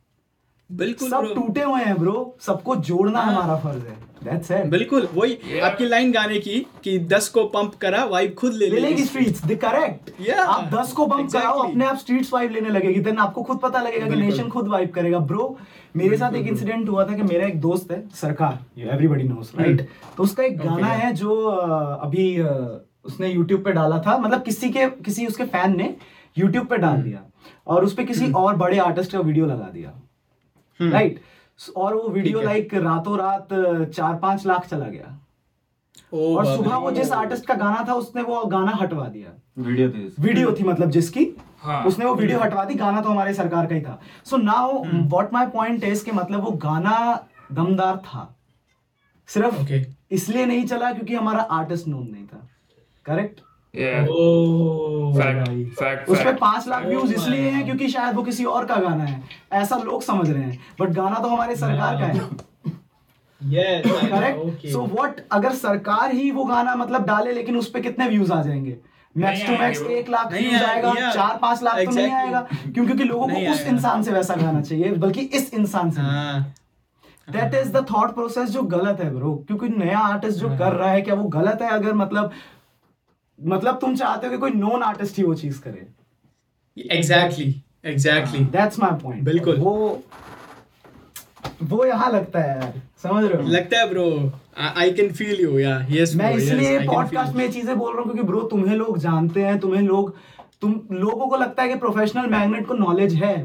[0.78, 3.96] बिल्कुल सब टूटे हुए हैं ब्रो सबको जोड़ना हाँ। हमारा फ़र्ज़ है.
[4.24, 5.64] दैट्स इट बिल्कुल वही Yeah.
[5.66, 9.56] आपकी लाइन गाने की कि दस को पंप करा वाइब खुद ले लेगी। स्ट्रीट्स द
[9.64, 13.00] करेक्ट आप 10 को बम्प कराओ अपने आप स्ट्रीट्स वाइब लेने लगेगी.
[13.00, 15.20] देन आपको खुद पता लगेगा कि नेशन खुद वाइब करेगा.
[15.32, 15.58] ब्रो
[15.96, 18.60] मेरे साथ एक इंसिडेंट हुआ था कि मेरा एक दोस्त है सरकार.
[18.80, 21.04] एवरीबॉडी नोस राइट तो उसका एक गाना Okay.
[21.04, 21.36] है जो
[22.08, 22.40] अभी
[23.06, 24.18] उसने यूट्यूब पे डाला था.
[24.18, 25.96] मतलब किसी के किसी उसके फ़ैन ने
[26.38, 27.24] यूट्यूब पे डाल दिया
[27.68, 29.94] और उस पे किसी और बड़े आर्टिस्ट का वीडियो लगा दिया.
[30.80, 31.20] हम्म। राइट
[31.76, 33.48] और वो वीडियो लाइक रातों रात
[33.90, 35.18] चार पाँच लाख चला गया।
[36.14, 39.90] ओ और सुबह वो जिस आर्टिस्ट का गाना था उसने वो गाना हटवा दिया। वीडियो
[39.90, 41.26] थी वीडियो थी मतलब जिसकी?
[41.60, 44.84] हाँ। उसने वो वीडियो हटवा दी गाना तो हमारे सरकार का ही था। So now
[44.84, 46.98] what my point is कि मतलब वो गाना
[47.52, 48.30] दमदार था।
[49.30, 49.84] सिर्फ़ Okay.
[50.12, 52.48] इसलिए नहीं चला क्योंकि हमारा आर्टिस्ट नोन नहीं था।
[53.06, 53.40] करेक्ट
[53.74, 55.64] यार ओ फैक्ट भाई।
[56.10, 59.04] उस पे पाँच लाख Oh व्यूज़ इसलिए हैं क्योंकि शायद वो किसी और का गाना
[59.04, 59.22] है।
[59.54, 62.20] ऐसा लोग समझ रहे हैं बट गाना तो हमारे सरकार का है।
[63.82, 68.32] करेक्ट सो व्हाट अगर सरकार ही वो गाना मतलब डाले लेकिन उस पे कितने व्यूज़
[68.34, 68.78] आ जाएँगे?
[69.16, 73.04] मैक्स टू मैक्स एक लाख व्यूज़ आएगा, चार पाँच लाख तो नहीं आएगा क्यों क्योंकि
[73.04, 76.54] लोगों को उस इंसान से वैसा गाना चाहिए बल्कि इस इंसान से हाँ।
[77.28, 80.90] That is the thought process जो गलत है ब्रो क्योंकि नया आर्टिस्ट जो कर रहा
[80.92, 81.70] है क्या वो गलत है?
[81.70, 82.32] अगर मतलब
[83.40, 85.88] मतलब तुम चाहते हो कि कोई नॉन आर्टिस्ट ही वो चीज़ करे।
[86.98, 90.02] Exactly exactly that's my point बिल्कुल। वो
[91.64, 93.50] वो यहाँ लगता है यार समझ रहे हो?
[93.50, 94.32] लगता है bro
[94.78, 98.28] I can feel you yeah yes मैं इसलिए पॉडकास्ट में चीज़ें बोल रहा हूँ क्योंकि
[98.28, 100.16] ब्रो तुम्हें लोग जानते हैं तुम्हें लोग
[100.62, 103.36] तुम लोगों को लगता है कि प्रोफेशनल मैग्नेट को नॉलेज है।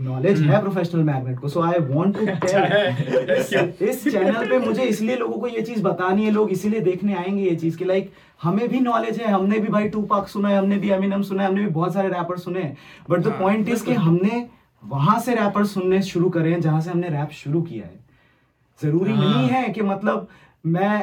[0.00, 5.16] नॉलेज है प्रोफेशनल मैग्नेट को so I want to tell इस चैनल पे मुझे इसलिए
[5.16, 8.68] लोगों को ये चीज़ बतानी है लोग इसीलिए देखने आएँगे ये चीज़ कि लाइक हमें
[8.68, 11.48] भी नॉलेज है हमने भी भाई टू पाक सुना है हमने भी एमिनम सुना है
[11.48, 12.76] हमने भी बहुत सारे रैपर सुने हैं
[13.10, 14.46] बट द पॉइंट इज़ कि हमने
[14.82, 17.94] वहाँ से रैपर सुनने शुरू करे हैं जहाँ से हमने रैप शुरू किया है।
[18.80, 20.28] ज़रूरी हाँ। नहीं है कि मतलब
[20.66, 20.98] मैं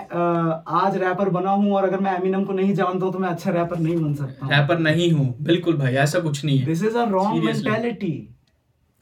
[0.81, 3.51] आज रैपर बना हूँ और अगर मैं एमिनम को नहीं जानता हूँ तो मैं अच्छा
[3.51, 6.97] रैपर नहीं बन सकता रैपर नहीं हूँ। बिल्कुल भाई ऐसा कुछ नहीं है। This is
[6.97, 8.11] a wrong mentality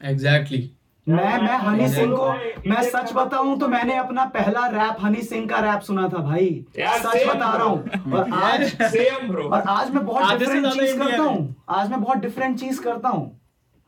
[0.02, 0.70] exactly
[1.06, 2.26] मैं मैं हनी सिंह को
[2.70, 6.48] मैं सच बताऊँ तो मैंने अपना पहला रैप हनी सिंह का रैप सुना था भाई।
[6.78, 11.22] सच बता रहा हूँ। और आज सेम ब्रो और आज मैं बहुत डिफरेंट चीज़ करता।
[11.22, 13.26] हूँ। आज मैं बहुत डिफरेंट चीज़ करता हूँ।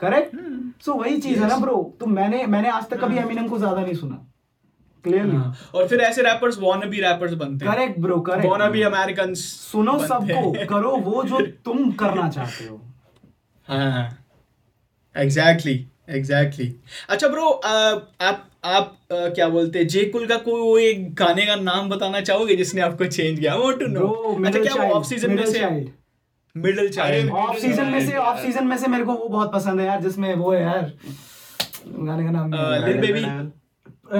[0.01, 0.37] करेक्ट
[0.85, 3.81] सो वही चीज़ है ना ब्रो तो मैंने मैंने आज तक कभी एमिनम को ज़्यादा
[3.81, 4.25] नहीं सुना।
[5.05, 8.71] क्लियरली हाँ, और फिर ऐसे रैपर्स वॉन बी रैपर्स बनते हैं। Correct bro correct wanna
[8.73, 12.81] be American सुनो सबको करो वो जो तुम करना चाहते हो।
[13.69, 14.09] हाँ
[15.15, 17.11] एग्जैक्टली एग्जैक्टली exactly.
[17.11, 21.47] अच्छा ब्रो आप आप अ, क्या बोलते हैं जे कुल का कोई वो एक गाने
[21.47, 24.09] का नाम बताना चाहोगे जिसने आपको चेंज किया वांट टू नो
[24.47, 25.67] अच्छा क्या वो ऑफ़ सीज़न में से
[26.55, 29.81] मिडिल चाइल्ड ऑफ़ सीज़न में से ऑफ़ सीज़न में से मेरे को वो बहुत पसंद
[29.81, 30.93] है यार जिसमें वो है यार
[31.87, 33.25] गाने का नाम नहीं Uh, याद। Lil Baby.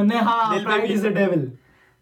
[0.09, 1.51] ने हाँ pride is the devil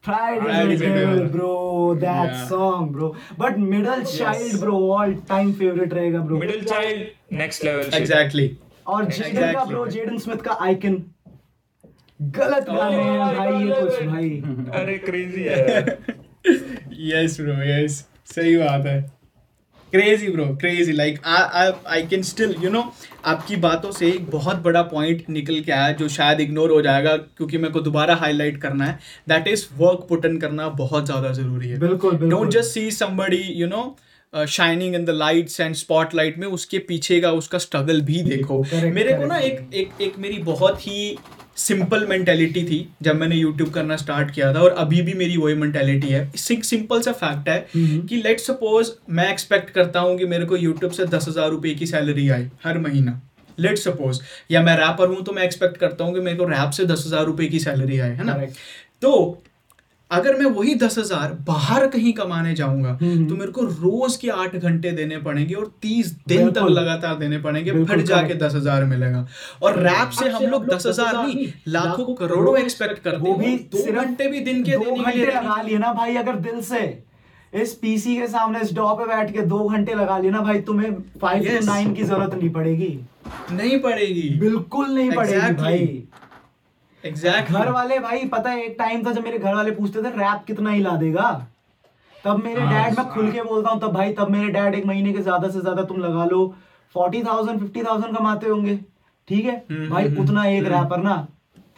[0.04, 1.26] Pride Pride is is the devil, devil.
[1.32, 1.50] bro.
[1.96, 2.38] That Yeah.
[2.46, 3.08] song, bro.
[3.42, 6.38] But Middle Child, bro, all time favorite रहेगा, bro.
[6.40, 8.46] Middle child next level exactly
[8.86, 11.02] और Jaden का bro Jaden Smith का icon
[12.20, 14.30] गलत गाने हैं भाई ये कुछ भाई।
[14.80, 15.80] अरे क्रेजी है।
[17.00, 19.00] यस ब्रो यस सही बात है।
[19.92, 22.82] Crazy bro crazy like I can still you know
[23.26, 27.16] आपकी बातों से एक बहुत बड़ा पॉइंट निकल के आया जो शायद इग्नोर हो जाएगा
[27.16, 31.68] क्योंकि मेरे को दोबारा हाईलाइट करना है। दैट इज़ वर्क पुटन करना बहुत ज़्यादा ज़रूरी
[31.68, 33.84] है। बिल्कुल बिल्कुल। Don't just see somebody you know
[34.34, 39.12] shining in the lights and spotlight में उसके पीछे का उसका स्ट्रगल भी देखो। मेरे
[39.12, 41.16] को ना एक एक एक मेरी बहुत ही
[41.56, 45.54] सिंपल मेंटेलिटी थी जब मैंने यूट्यूब करना स्टार्ट किया था और अभी भी मेरी वही
[45.54, 50.16] मेंटेलिटी है। एक सिंपल सा फैक्ट है हम्म। कि लेट सपोज़ मैं एक्सपेक्ट करता हूँ
[50.18, 53.20] कि मेरे को यूट्यूब से दस हज़ार रुपये की सैलरी आए हर महीना।
[53.58, 56.70] लेट सपोज़ या मैं रैपर हूँ तो मैं एक्सपेक्ट करता हूँ कि मेरे को रैप
[56.70, 58.40] से दस हज़ार रुपये की सैलरी आए है ना?
[59.02, 59.42] तो
[60.12, 64.28] अगर मैं वही दस हज़ार बाहर कहीं कमाने जाऊँगा हम्म। तो मेरे को रोज के
[64.30, 68.84] आठ घंटे देने पड़ेंगे और तीस दिन तक लगातार देने पड़ेंगे फिर जाके दस हज़ार
[68.86, 69.26] मिलेगा।
[69.62, 73.56] और रैप से हम लोग दस हज़ार नहीं लाखों करोड़ों एक्सपेक्ट करते वो भी हैं।
[73.68, 76.82] दो घंटे भी दिन के दो घंटे लगा लिए ना भाई अगर दिल से।
[77.52, 80.60] इस पीसी के सामने इस डॉ पे बैठ के दो घंटे लगा लिए ना भाई
[80.62, 81.60] तुम्हें फाइव Yes.
[81.60, 82.98] टू नाइन की ज़रूरत नहीं पड़ेगी।
[83.52, 85.86] नहीं पड़ेगी। बिल्कुल नहीं पड़ेगी भाई।
[87.04, 90.10] एग्जैक्टली घर वाले भाई पता है एक टाइम था जब मेरे घर वाले पूछते थे
[90.18, 91.30] रैप कितना ही ला देगा?
[92.24, 94.86] तब मेरे हाँ, डैड मैं खुल के बोलता हूँ तब भाई तब मेरे डैड एक
[94.86, 96.46] महीने के ज़्यादा से ज़्यादा तुम लगा लो
[96.94, 98.76] फोर्टी थाउज़ेंड फिफ्टी थाउज़ेंड कमाते होंगे।
[99.28, 99.56] ठीक है?
[99.70, 101.26] हम्म, भाई हम्म, उतना एक रैपर ना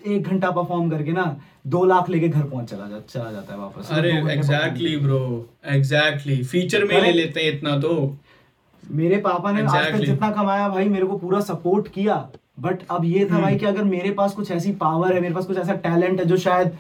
[0.07, 1.25] एक घंटा परफॉर्म करके ना
[1.67, 5.21] दो लाख लेके घर पहुँच चला जा चला जाता है वापस। अरे एग्जैक्टली ब्रो
[5.75, 7.95] एग्जैक्टली फीचर में ले लेते हैं इतना तो।
[8.83, 12.17] मेरे पापा ने आज तक जितना कमाया भाई मेरे को पूरा सपोर्ट किया।
[12.59, 15.35] बट अब ये हम्म। था भाई कि अगर मेरे पास कुछ ऐसी पावर है मेरे
[15.35, 16.77] पास कुछ ऐसा टैलेंट है जो शायद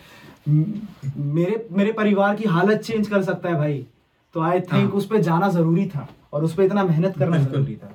[0.49, 3.85] मेरे मेरे परिवार की हालत चेंज कर सकता है भाई।
[4.35, 7.39] तो आई थिंक हाँ। उस पर जाना ज़रूरी था और उस पर इतना मेहनत करना
[7.39, 7.93] ज़रूरी था।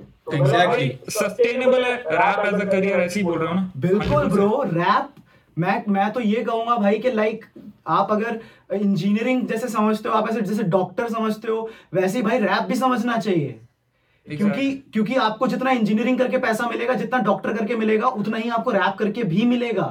[0.00, 4.32] तो एग्जैक्टली सस्टेनेबल है रैप एज अ करियर ऐसे बोल रहे हो बिल्कुल 100%.
[4.32, 5.08] ब्रो रैप
[5.56, 7.44] मैं मैं तो ये कहूँगा भाई कि लाइक
[7.88, 8.40] आप अगर
[8.74, 12.74] इंजीनियरिंग जैसे समझते हो आप ऐसे जैसे डॉक्टर समझते हो वैसे ही भाई रैप भी
[12.76, 13.60] समझना चाहिए।
[14.26, 18.70] क्योंकि क्योंकि आपको जितना इंजीनियरिंग करके पैसा मिलेगा जितना डॉक्टर करके मिलेगा उतना ही आपको
[18.70, 19.88] रैप करके भी मिलेगा।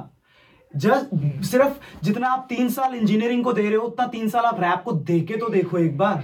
[0.73, 4.59] जस्ट सिर्फ़ जितना आप तीन साल इंजीनियरिंग को दे रहे हो उतना तीन साल आप
[4.61, 6.23] रैप को दे के तो देखो एक बार।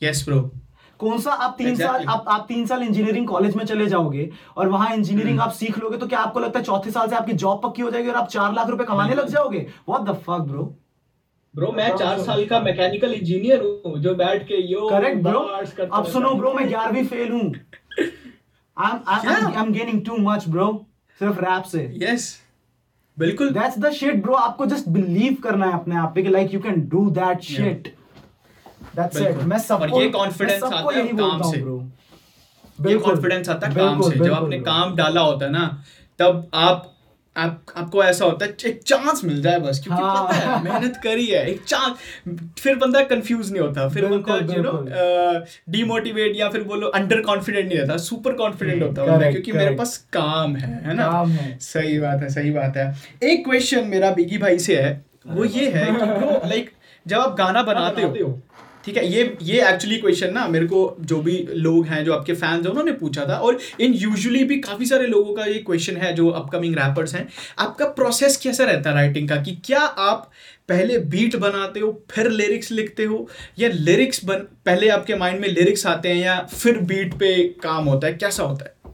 [0.00, 0.40] यस ब्रो
[1.00, 1.86] कौन सा आप तीन Exactly.
[1.86, 5.54] साल आप आप तीन साल इंजीनियरिंग कॉलेज में चले जाओगे और वहाँ इंजीनियरिंग हम्म। आप
[5.54, 8.08] सीख लोगे तो क्या आपको लगता है चौथे साल से आपकी जॉब पक्की हो जाएगी
[8.08, 9.66] और आप चार लाख रुपए कमाने लग जाओगे?
[9.88, 10.74] What the fuck bro
[11.54, 15.40] bro मैं चार साल का मैकेनिकल इंजीनियर हूँ जो बैठ के यो करेक्ट ब्रो
[15.92, 17.52] अब सुनो ब्रो मैं ग्यारहवीं फेल हूँ।
[18.76, 19.24] I'm I'm?
[19.56, 19.72] I'm
[21.20, 21.80] सिर्फ़ रैप से।
[23.16, 26.54] बिल्कुल। दैट्स द शिट ब्रो आपको जस्ट बिलीव करना है अपने आप पे कि like
[26.54, 27.94] you can do that shit
[28.96, 33.74] that's it मैं सबको ये सबको आता है काम से। ब्रो ये कॉन्फिडेंस आता है
[33.74, 35.66] काम से। जब आपने काम डाला होता है ना
[36.18, 36.93] तब आप
[37.36, 41.00] आप आपको ऐसा होता है एक चांस मिल जाए बस क्योंकि हाँ। पता है मेहनत
[41.02, 41.96] करी है एक चांस
[42.58, 44.72] फिर बंदा कंफ्यूज नहीं होता फिर बंदा यू नो
[45.72, 50.06] डीमोटिवेट या फिर बोलो अंडर कॉन्फिडेंट नहीं रहता सुपर कॉन्फिडेंट होता है क्योंकि मेरे पास
[50.12, 51.24] काम है है ना?
[51.28, 55.44] है। सही बात है सही बात है। एक क्वेश्चन मेरा बिगी भाई से है वो
[55.44, 56.70] ये है कि लाइक
[57.06, 58.42] जब आप गाना बनाते हो।
[58.84, 62.32] ठीक है, ये ये एक्चुअली क्वेश्चन ना मेरे को जो भी लोग हैं, जो आपके
[62.32, 65.96] फैंस हैं, उन्होंने पूछा था और इन यूजुअली भी काफ़ी सारे लोगों का ये क्वेश्चन
[65.96, 67.26] है जो अपकमिंग रैपर्स हैं।
[67.58, 70.30] आपका प्रोसेस कैसा रहता है राइटिंग का कि क्या आप
[70.68, 75.48] पहले बीट बनाते हो, फिर लिरिक्स लिखते हो, या लिरिक्स बन, पहले आपके माइंड में
[75.48, 78.92] लिरिक्स आते हैं या फिर बीट पे काम होता है, कैसा होता है?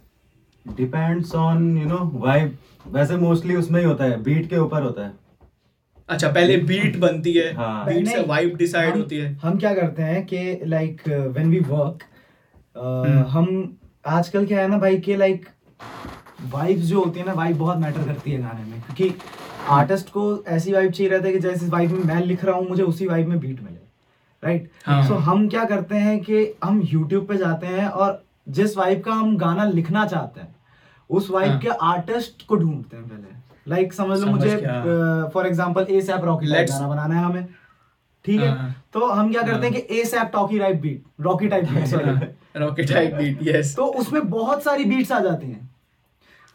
[0.66, 5.04] Depends on you know vibe वैसे मोस्टली उसमें ही होता है बीट के ऊपर होता
[5.04, 5.12] है।
[6.10, 10.02] अच्छा पहले बीट बनती है हाँ। बीट से वाइब डिसाइड होती है हम क्या करते
[10.02, 12.02] हैं कि लाइक व्हेन वी वर्क।
[13.28, 15.46] हम आजकल क्या है ना भाई कि लाइक
[16.52, 19.14] वाइब्स जो होती है ना वाइब बहुत मैटर करती है गाने में क्योंकि
[19.68, 22.68] आर्टिस्ट को ऐसी वाइब चाहिए रहता है कि जैसे वाइब में मैं लिख रहा हूँ
[22.68, 23.78] मुझे उसी वाइब में बीट मिले
[24.42, 28.76] राइट हाँ। सो हम क्या करते हैं कि हम यूट्यूब पे जाते हैं और जिस
[28.76, 30.54] वाइब का हम गाना लिखना चाहते हैं
[31.10, 34.56] उस वाइब हाँ। के आर्टिस्ट को ढूंढते हैं पहले लाइक समझ लो मुझे
[35.34, 37.46] for example ASAP Rocky type गाना बनाना है हमें।
[38.24, 38.48] ठीक है?
[38.48, 42.60] हाँ। तो हम क्या करते हैं कि ASAP talkie type beat Rocky type beat sorry
[42.60, 45.68] rocket type beat yes तो उसमें बहुत सारी बीट्स आ जाती हैं।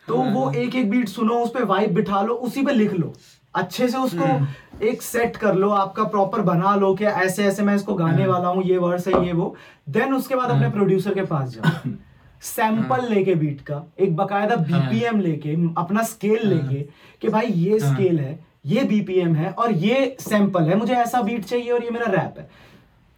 [0.08, 2.94] तो हाँ। वो एक एक बीट सुनो उस पर वाइब बिठा लो उसी पे लिख
[2.94, 3.14] लो।
[3.54, 7.64] अच्छे से उसको हम्म। एक सेट कर लो आपका प्रॉपर बना लो कि ऐसे ऐसे
[7.64, 9.56] मैं इसको गाने हाँ। वाला हूँ ये वर्ड्स है ये वो।
[9.90, 11.92] देन उसके बाद अपने प्रोड्यूसर के पास जाओ।
[12.42, 16.82] सैंपल हाँ। लेके बीट का एक बकायदा बीपीएम लेके अपना स्केल लेके
[17.22, 21.22] कि भाई ये हाँ। स्केल है ये बीपीएम है और ये सैंपल है मुझे ऐसा
[21.22, 22.50] बीट चाहिए और ये मेरा रैप है।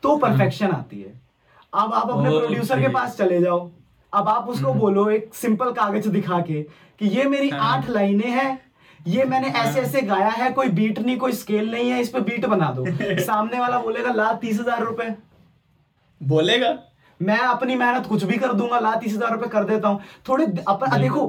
[0.03, 1.13] तो परफेक्शन आती है।
[1.73, 3.69] अब आप अपने प्रोड्यूसर के पास चले जाओ।
[4.13, 6.61] अब आप उसको बोलो एक सिंपल कागज़ दिखा के
[6.99, 8.59] कि ये मेरी हाँ। आठ लाइनें हैं
[9.07, 12.19] ये मैंने ऐसे ऐसे गाया है कोई बीट नहीं कोई स्केल नहीं है इस पे
[12.21, 12.85] बीट बना दो।
[13.23, 15.13] सामने वाला बोलेगा ला तीस हज़ार रुपए।
[16.21, 16.77] बोलेगा?
[17.19, 19.99] मैं अपनी मेहनत कुछ भी कर दूँगा ला तीस हज़ार रुपए कर देता हूँ।
[20.29, 21.27] थोड़े अपन देखो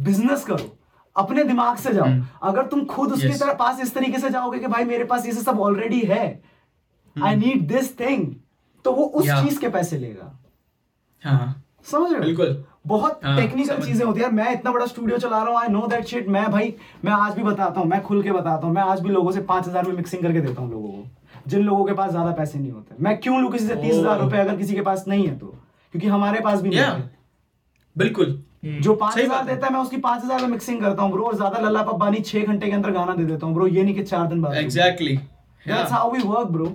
[0.00, 0.76] बिज़नेस करो
[1.16, 3.40] अपने दिमाग से जाओ। हम्म। अगर तुम खुद उसके Yes.
[3.40, 6.24] तरह पास इस तरीके से जाओगे कि भाई मेरे पास ये सब ऑलरेडी है
[7.16, 8.34] आई नीड दिस थिंग
[8.84, 9.42] तो वो उस Yeah.
[9.44, 10.32] चीज़ के पैसे लेगा।
[11.22, 14.86] हाँ। समझ रहे बिल्कुल। बहुत हाँ, टेक्निकल समझ। चीज़ें होती है। यार मैं इतना बड़ा
[14.86, 17.88] स्टूडियो चला रहा हूँ आई नो दैट शिट मैं भाई मैं आज भी बताता हूँ
[17.88, 20.40] मैं खुल के बताता हूँ। मैं आज भी लोगों से पाँच हज़ार में मिक्सिंग करके
[20.40, 21.04] देता हूँ लोगों को।
[21.46, 24.18] जिन लोगों के पास ज़्यादा पैसे नहीं होते। मैं क्यों लू किसी से तीस हज़ार
[24.20, 25.46] रुपए अगर किसी के पास नहीं है तो?
[25.94, 26.94] क्योंकि हमारे पास भी नहीं Yeah.
[26.94, 27.10] है
[27.96, 28.42] बिल्कुल।
[28.82, 31.36] जो पाँच हज़ार देता है मैं उसकी पाँच हज़ार में मिक्सिंग करता हूँ ब्रो और
[31.36, 34.02] ज़्यादा लल्ला पब्बानी छह घंटे के अंदर गाना दे देता हूँ ब्रो ये नहीं कि
[34.04, 36.74] चार दिन बाद exactly that's how we work bro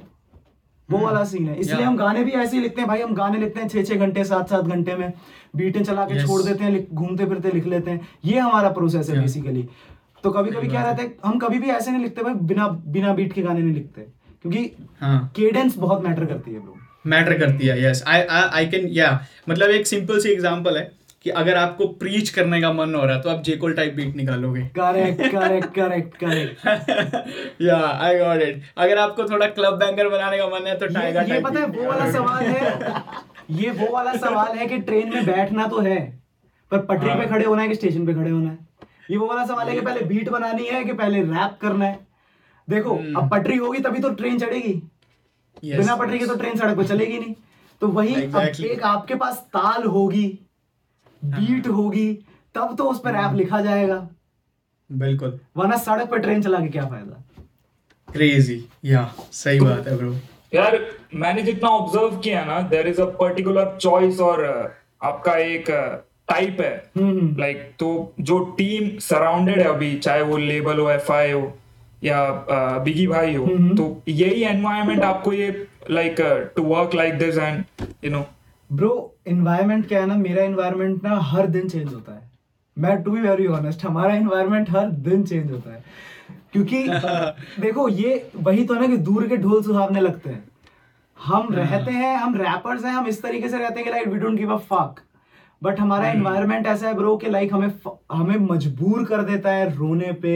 [0.90, 1.80] वो वाला सीन है। इसलिए Hmm.
[1.80, 1.88] Yeah.
[1.88, 4.24] हम गाने भी ऐसे ही लिखते हैं भाई हम गाने लिखते हैं छह छह घंटे
[4.26, 5.14] सात सात घंटे में।
[5.56, 6.26] बीटें चला के Yes.
[6.28, 9.26] छोड़ देते हैं घूमते फिरते लिख लेते हैं। ये हमारा प्रोसेस है Yeah.
[9.26, 9.68] बेसिकली
[10.24, 13.14] तो कभी कभी क्या रहता है। हम कभी भी ऐसे नहीं लिखते भाई बिना बिना
[13.14, 14.08] बीट के गाने नहीं लिखते।
[14.45, 16.77] क्योंकि हाँ। केडेंस बहुत मैटर करती है ब्रो
[17.08, 20.91] मैटर करती है यस आई आई कैन या मतलब एक सिंपल सी एग्जांपल है
[21.25, 24.15] कि अगर आपको प्रीच करने का मन हो रहा है तो आप जेकोल टाइप बीट
[24.15, 30.38] निकालोगे। Correct correct correct correct yeah I got it अगर आपको थोड़ा क्लब बैंगर बनाने
[30.38, 33.04] का मन है तो टाइगर ये, ये पता है वो वाला सवाल है।
[33.60, 35.99] ये वो वाला सवाल है कि ट्रेन में बैठना तो है
[36.71, 38.58] पर पटरी पे हाँ। खड़े होना है कि स्टेशन पे खड़े होना है?
[39.12, 41.99] ये वो वाला सवाल है कि पहले बीट बनानी है कि पहले रैप करना है?
[42.67, 44.74] देखो हम्म। अब पटरी होगी तभी तो ट्रेन चढ़ेगी।
[45.63, 47.34] Yes, बिना पटरी के तो ट्रेन सड़क पर चलेगी नहीं।
[47.82, 50.28] तो वही अब एक आपके पास ताल होगी
[51.21, 52.13] बीट हाँ। होगी
[52.56, 53.95] तब तो उस पर रैप लिखा जाएगा।
[54.89, 57.24] बिल्कुल। वरना सड़क पे ट्रेन चला के क्या फ़ायदा?
[58.08, 60.15] क्रेजी या सही बात है ब्रो
[60.54, 60.80] यार
[61.15, 65.69] मैंने जितना ऑब्ज़र्व किया ना there is a particular choice और uh, आपका एक
[66.30, 71.12] टाइप है। हम्म लाइक तो जो टीम सराउंडेड है अभी चाहे वो लेबल हो एफ़
[71.12, 71.41] हो
[72.04, 72.24] या
[72.86, 73.46] बिगी भाई हो।
[73.78, 76.22] तो यही एनवायरमेंट आपको ये like
[76.56, 77.64] to work like this and
[78.04, 78.26] you know
[78.70, 78.94] bro
[79.28, 82.30] environment क्या है ना मेरा एनवायरनमेंट ना हर दिन चेंज होता है।
[82.78, 85.84] मैं टू बी वेरी ऑनेस्ट हमारा एनवायरनमेंट हर दिन चेंज होता है।
[86.54, 86.84] क्योंकि
[87.62, 90.44] देखो ये वही तो है ना कि दूर के ढोल सुहावने लगते हैं।
[91.18, 94.20] हम रहते हैं हम रैपर्स हैं हम इस तरीके से रहते हैं कि like we
[94.20, 95.02] don't give a fuck
[95.62, 97.72] but हमारा एनवायरनमेंट ऐसा है ब्रो कि लाइक हमें
[98.12, 100.34] हमें मजबूर कर देता है रोने पे।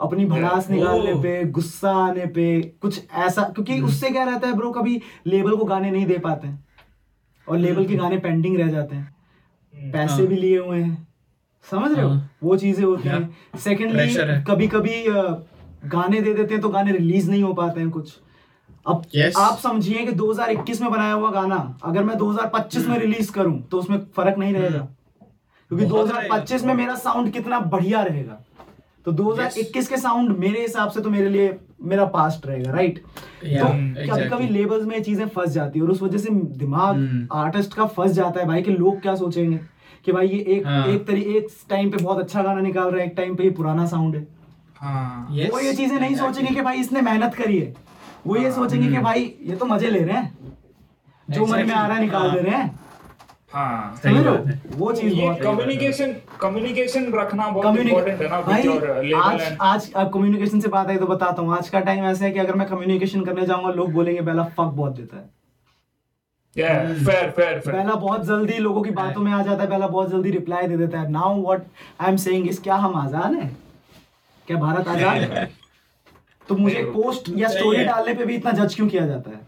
[0.00, 1.22] अपनी भड़ास निकालने Oh.
[1.22, 2.46] पे गुस्सा आने पे
[2.82, 6.46] कुछ ऐसा क्योंकि उससे क्या रहता है ब्रो कभी लेबल को गाने नहीं दे पाते
[6.48, 6.64] हैं।
[7.46, 11.06] और लेबल के गाने पेंडिंग रह जाते हैं। पैसे हाँ। भी लिए हुए हैं।
[11.70, 12.08] समझ रहे हो?
[12.10, 13.08] हाँ। वो चीज़ें होती.
[13.08, 15.04] हैं। सेकेंडली कभी कभी
[15.88, 18.14] गाने दे देते हैं तो गाने रिलीज़ नहीं हो पाते हैं कुछ।
[18.86, 19.36] अब Yes.
[19.38, 23.78] आप समझिए कि 2021 में बनाया हुआ गाना अगर मैं 2025 में रिलीज़ करूँ तो
[23.78, 24.78] उसमें फ़र्क नहीं रहेगा।
[25.70, 28.40] क्योंकि बहुत 2025 में मेरा साउंड कितना बढ़िया रहेगा।
[29.06, 29.88] तो 2021 yes.
[29.88, 33.02] के साउंड मेरे हिसाब से तो मेरे लिए मेरा पास्ट रहेगा राइट
[33.44, 34.30] Yeah, तो exactly.
[34.32, 38.12] कभी लेबल्स में चीज़ें फंस जाती है और उस वजह से दिमाग। आर्टिस्ट का फंस
[38.12, 39.58] जाता है भाई कि लोग क्या सोचेंगे
[40.04, 43.00] कि भाई ये एक हाँ। एक तरी एक टाइम पे बहुत अच्छा गाना निकाल रहा
[43.00, 44.26] है एक टाइम पे ये पुराना साउंड है
[44.76, 46.34] हाँ Yes, वो ये चीज़ें नहीं exactly.
[46.34, 47.72] सोचेंगे कि भाई इसने मेहनत करी है
[48.26, 50.54] वो ये सोचेंगे कि भाई ये तो मज़े ले रहे हैं
[51.28, 52.83] जो मन में आ रहा है निकाल हाँ। दे रहे हैं
[53.54, 59.12] हाँ। सही बात है। वो चीज़ बहुत कम्युनिकेशन कम्युनिकेशन रखना बहुत इम्पोर्टेंट है ना भाई
[59.14, 62.38] आज आज कम्युनिकेशन से बात आई तो बताता हूँ। आज का टाइम ऐसा है कि
[62.38, 65.32] अगर मैं कम्युनिकेशन करने जाऊँगा लोग बोलेंगे पहला फक बहुत देता है।
[66.56, 66.68] या
[67.04, 70.10] फेयर फेयर फेयर बेला बहुत जल्दी लोगों की बातों में आ जाता है पहला बहुत
[70.10, 71.62] जल्दी रिप्लाई दे देता है। Now what
[72.00, 73.56] I am saying is क्या हम आज़ाद हैं?
[74.48, 75.50] क्या भारत आज़ाद है?
[76.48, 79.40] तो मुझे पोस्ट या स्टोरी डालने पे भी इतना जज क्यों किया जाता है?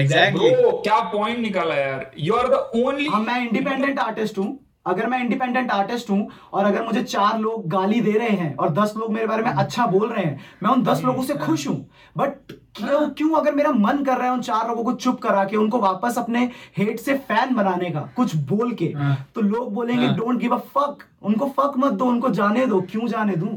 [0.00, 2.10] एग्जैक्टली ब्रो क्या पॉइंट निकाला यार?
[2.18, 6.64] यू आर द ओनली हाँ मैं इंडिपेंडेंट आर्टिस्ट हूँ। अगर मैं इंडिपेंडेंट आर्टिस्ट हूँ और
[6.64, 9.86] अगर मुझे चार लोग गाली दे रहे हैं और दस लोग मेरे बारे में अच्छा
[9.86, 11.76] बोल रहे हैं मैं उन दस लोगों से खुश हूँ।
[12.16, 15.44] बट क्यों क्यों अगर मेरा मन कर रहा है उन चार लोगों को चुप करा
[15.44, 19.72] के उनको वापस अपने हेट से फ़ैन बनाने का कुछ बोल के हाँ। तो लोग
[19.74, 23.36] बोलेंगे हाँ। डोंट गिव अ फक उनको फक मत दो उनको जाने दो। क्यों जाने
[23.36, 23.54] दूँ?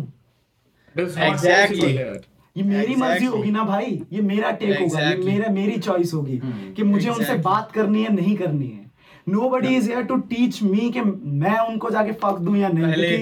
[0.96, 1.96] Not Exactly.
[2.56, 3.02] ये मेरी Exactly.
[3.02, 4.92] मर्ज़ी होगी ना भाई ये मेरा टेक exactly.
[4.92, 7.20] होगा ये मेरा मेरी चॉइस होगी हम्म, कि मुझे exactly.
[7.20, 8.92] उनसे बात करनी है नहीं करनी है
[9.50, 13.18] nobody is here to teach me कि मैं उनको जाके फक दूँ या नहीं पहले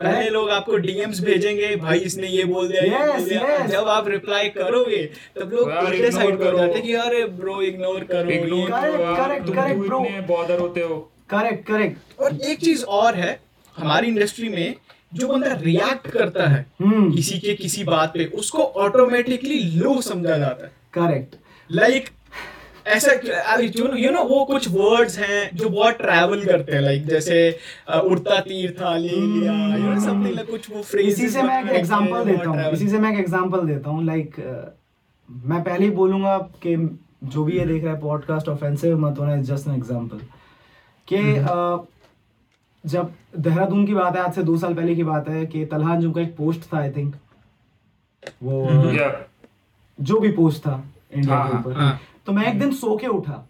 [0.00, 3.70] पहले लोग आपको डीएम्स भेजेंगे भाई इसने ये बोल दिया yes, ये बोल दिया yes.
[3.70, 5.02] जब आप रिप्लाई करोगे
[5.38, 10.04] तब लोग ignore साइड पर जाते कि अरे ब्रो इग्नोर करो करो क्यों bro.
[10.04, 10.98] इतने bother होते हो
[11.30, 13.38] करेक्ट करेक्ट और एक चीज़ और है
[13.76, 14.74] हमारी इंडस्ट्री में
[15.18, 20.36] जो बंदा रिएक्ट करता है हम्म। किसी के किसी बात पे उसको ऑटोमेटिकली लो समझा
[20.38, 21.34] जाता है। करेक्ट
[21.70, 22.08] लाइक
[22.86, 23.12] ऐसा
[23.96, 27.38] यू नो वो कुछ वर्ड्स हैं जो बहुत ट्रैवल करते हैं लाइक जैसे
[28.02, 31.62] उड़ता तीर था ले लिया यू नो समथिंग लाइक कुछ वो फ्रेजेस इसी से मैं
[31.64, 34.36] एक एग्जांपल देता हूँ इसी से मैं एक एग्जांपल देता हूँ लाइक
[35.46, 36.76] मैं पहले ही बोलूँगा कि
[37.26, 40.18] जो भी ये देख रहा है पॉडकास्ट ऑफेंसिव मत होना जस्ट एन एग्जांपल
[41.08, 41.86] कि अ,
[42.86, 45.94] जब देहरादून की बात है आज से दो साल पहले की बात है कि तलहा
[45.94, 47.14] अंजुम का एक पोस्ट था आई थिंक
[48.42, 49.10] वो या
[50.00, 50.82] जो भी पोस्ट था
[51.14, 53.46] इंडिया हाँ, के ऊपर हाँ। तो मैं एक दिन सो के उठा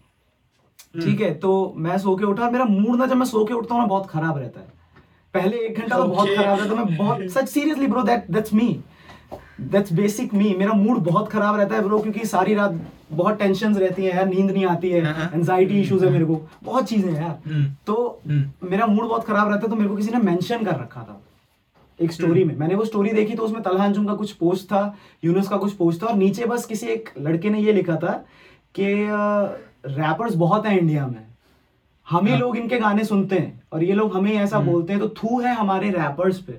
[1.01, 3.75] ठीक है तो मैं सो के उठा मेरा मूड ना जब मैं सो के उठता
[3.75, 4.67] हूँ ना बहुत खराब रहता है।
[5.33, 8.53] पहले एक घंटा तो बहुत खराब रहता है मैं बहुत सच seriously bro that that's
[8.53, 8.79] me
[9.61, 12.79] that's basic me मेरा मूड बहुत खराब रहता है ब्रो क्योंकि सारी रात
[13.11, 16.41] बहुत टेंशन रहती है यार नींद नहीं आती है हाँ, एंजाइटी इश्यूज़ है मेरे को।
[16.63, 19.89] बहुत चीज़ें हैं यार। हम्म। तो हम्म। मेरा मूड बहुत खराब रहता है तो मेरे
[19.89, 21.21] को किसी ने मेंशन कर रखा था।
[21.99, 24.95] एक स्टोरी में। मैंने वो स्टोरी देखी तो उसमें तलहा अंजुम का कुछ पोस्ट था
[25.23, 28.11] यूनुस का कुछ पोस्ट था और नीचे बस किसी एक लड़के ने ये लिखा था
[28.75, 28.93] कि
[29.91, 31.25] रैपर्स बहुत हैं इंडिया में।
[32.07, 35.01] हम ही हाँ। लोग इनके गाने सुनते हैं और ये लोग हमें ऐसा बोलते हैं
[35.01, 36.53] तो थू है हमारे रैपर्स पे।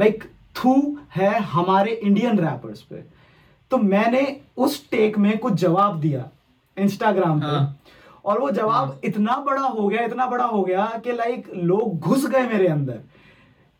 [0.00, 0.24] लाइक
[0.58, 3.04] थू है हमारे इंडियन रैपर्स पे
[3.70, 4.24] तो मैंने
[4.56, 6.28] उस टेक में कुछ जवाब दिया
[6.76, 7.78] इंस्टाग्राम पे हाँ।
[8.24, 12.26] और वो जवाब इतना बड़ा हो गया इतना बड़ा हो गया कि लाइक लोग घुस
[12.26, 13.00] गए मेरे अंदर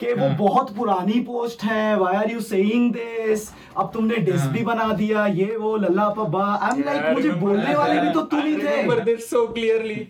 [0.00, 4.40] कि वो हाँ। बहुत पुरानी पोस्ट है why are you saying this अब तुमने डिस
[4.40, 8.12] हाँ। भी बना दिया ये वो लल्ला पब्बा आई एम लाइक मुझे बोलने वाले भी
[8.12, 10.06] तो तुम ही थे.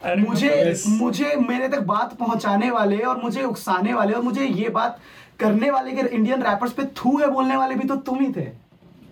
[0.00, 4.44] I remember मुझे मुझे मेरे तक बात पहुँचाने वाले और मुझे उकसाने वाले और मुझे
[4.44, 4.98] ये बात
[5.42, 8.44] करने वाले के इंडियन रैपर्स पे थू है बोलने वाले भी तो तुम ही थे।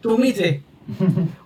[0.03, 0.51] तुम ही थे।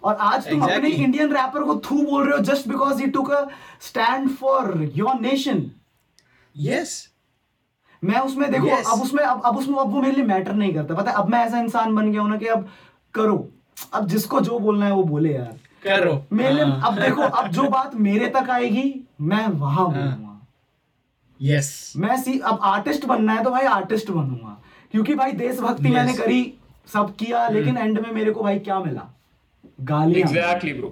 [0.04, 0.76] और आज तुम exactly.
[0.76, 3.44] अपने इंडियन रैपर को थू बोल रहे हो just because he took a
[3.80, 5.64] stand for your nation
[6.56, 6.92] yes
[8.02, 8.86] मैं उसमें देखो Yes.
[8.92, 11.28] अब उसमें अब अब उसमें अब वो मेरे लिए मैटर नहीं करता। पता है अब
[11.28, 12.68] मैं ऐसा इंसान बन गया हूँ ना कि अब
[13.14, 13.36] करो।
[13.92, 17.48] अब जिसको जो बोलना है वो बोले यार। करो। मेरे लिए हाँ। अब देखो अब
[17.48, 20.40] जो बात मेरे तक आएगी मैं वहाँ बोलूँगा।
[21.40, 22.00] Yes yes.
[22.00, 24.60] मैं सी अब आर्टिस्ट बनना है तो भाई आर्टिस्ट बनूँगा।
[24.94, 25.94] क्योंकि भाई देशभक्ति Yes.
[25.94, 26.42] मैंने करी
[26.92, 29.08] सब किया लेकिन एंड में मेरे को भाई क्या मिला?
[29.80, 30.90] गालियाँ। Exactly, bro.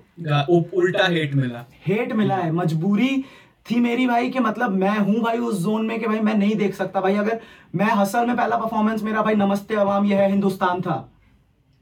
[0.75, 3.25] उल्टा हेट मिला। हेट मिला है मजबूरी
[3.67, 6.55] थी मेरी भाई कि मतलब मैं हूँ भाई उस जोन में कि भाई मैं नहीं
[6.57, 7.41] देख सकता। भाई अगर
[7.75, 10.97] मैं हसल में पहला परफॉर्मेंस मेरा भाई नमस्ते अवाम यह है हिंदुस्तान था।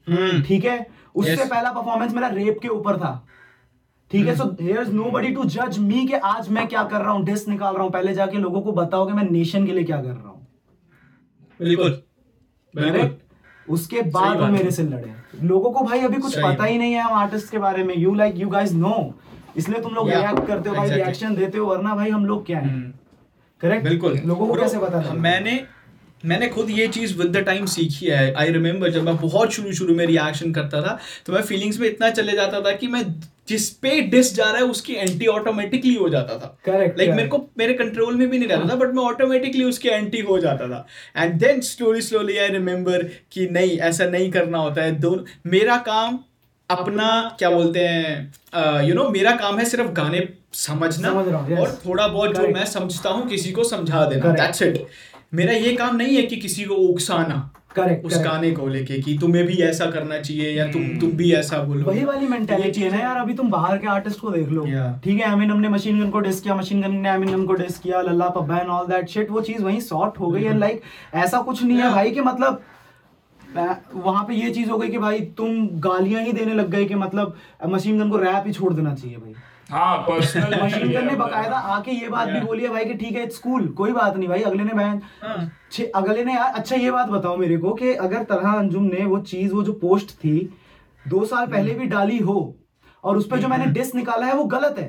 [0.07, 0.87] हम्म ठीक है?
[1.15, 1.51] उससे Yes.
[1.51, 3.15] पहला परफॉर्मेंस मेरा रेप के ऊपर था।
[4.11, 4.37] ठीक है?
[4.37, 7.49] So here is nobody to जज मी कि आज मैं क्या कर रहा हूँ डिस
[7.49, 10.09] निकाल रहा हूँ। पहले जाके लोगों को बताओ कि मैं नेशन के लिए क्या कर
[10.09, 10.47] रहा हूँ।
[11.61, 12.01] बिल्कुल।
[12.75, 13.19] Correct?
[13.69, 17.03] उसके बाद वो मेरे से लड़े। लोगों को भाई अभी कुछ पता ही नहीं है
[17.03, 18.95] हम आर्टिस्ट के बारे में। You like you guys know
[19.57, 22.59] इसलिए तुम लोग रिएक्ट करते हो भाई रिएक्शन देते हो वरना भाई हम लोग क्या
[22.59, 22.73] हैं?
[22.73, 22.93] हम्म,
[23.61, 25.13] करेक्ट बिल्कुल। लोगों को कैसे पता?
[25.15, 25.63] मैंने
[26.25, 29.73] मैंने खुद ये चीज़ विद द टाइम सीखी है। आई रिमेंबर जब मैं बहुत शुरू
[29.73, 33.05] शुरू में रिएक्शन करता था तो मैं फीलिंग्स में इतना चले जाता था कि मैं
[33.49, 37.11] जिस पे डिस जा रहा है उसकी एंटी ऑटोमेटिकली हो जाता था। Correct, like.
[37.11, 40.39] मेरे को मेरे कंट्रोल में भी नहीं रहता था बट मैं ऑटोमेटिकली उसके एंटी हो
[40.39, 43.03] जाता था। And then slowly slowly I remember
[43.33, 46.19] कि नहीं ऐसा नहीं करना होता है। दोनों मेरा काम
[46.71, 47.09] अपना
[47.39, 51.59] क्या बोलते हैं यू नो मेरा काम है सिर्फ़ गाने समझना समझ yes.
[51.61, 54.87] और थोड़ा बहुत जो मैं समझता हूँ किसी को समझा देना। दैट्स इट
[55.33, 57.35] मेरा ये काम नहीं है कि किसी को उकसाना
[57.75, 61.31] करेक्ट उस गाने को लेके कि तुम्हें भी ऐसा करना चाहिए या तुम तुम भी
[61.33, 64.49] ऐसा बोलो। वही वाली मेंटेलिटी है ना यार अभी तुम बाहर के आर्टिस्ट को देख
[64.49, 64.65] लो।
[65.05, 67.79] ठीक है एमिनम ने मशीन गन को डिस किया मशीन गन ने एमिनम को डिस
[67.79, 70.83] किया लल्ला पब्बा एंड ऑल दैट शिट वो चीज़ वहीं सॉर्ट हो गई है। लाइक
[71.17, 72.63] ऐसा कुछ नहीं है भाई कि मतलब
[73.95, 76.95] वहाँ पे ये चीज़ हो गई कि भाई तुम गालियाँ ही देने लग गए कि
[76.97, 77.37] मतलब
[77.69, 79.35] मशीन गन को रैप ही छोड़ देना चाहिए भाई।
[79.71, 83.39] हाँ पर्सनल ने बकायदा आके ये बात भी बोली है भाई कि ठीक है इट्स
[83.39, 85.51] कूल कोई बात नहीं भाई अगले ने बहन हाँ,
[85.95, 89.21] अगले ने यार अच्छा ये बात बताओ मेरे को कि अगर तरह अंजुम ने वो
[89.21, 90.39] चीज़ वो जो पोस्ट थी
[91.09, 92.57] दो साल पहले भी डाली हो
[93.05, 94.89] और उस पर जो मैंने डिस निकाला है वो गलत है।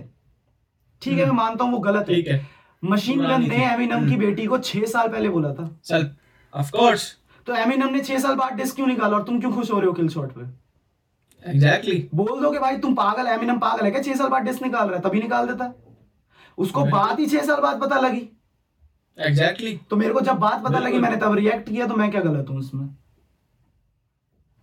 [1.02, 2.42] ठीक है मैं मानता हूँ वो गलत है। ठीक
[2.84, 6.10] मशीन गन ने। एमिनम की बेटी को छह साल पहले बोला था। चल
[6.54, 7.18] ऑफ़ कोर्स
[7.48, 9.88] तो एमिनम ने छह साल बाद डिस्क क्यों निकाला और तुम क्यों खुश हो रहे
[9.88, 10.46] हो किल शॉट पे?
[11.44, 14.02] एग्जैक्टली बोल दो कि भाई तुम पागल है एमिनम पागल है क्या?
[14.02, 15.74] छह साल बाद डिस्क निकाल रहा है तभी निकाल देता।
[16.58, 16.92] उसको Right.
[16.94, 18.28] बात ही छह साल बाद पता लगी।
[19.18, 19.90] Exactly exactly.
[19.90, 22.50] तो मेरे को जब बात पता लगी मैंने तब रिएक्ट किया तो मैं क्या गलत
[22.50, 22.90] हूँ उसमें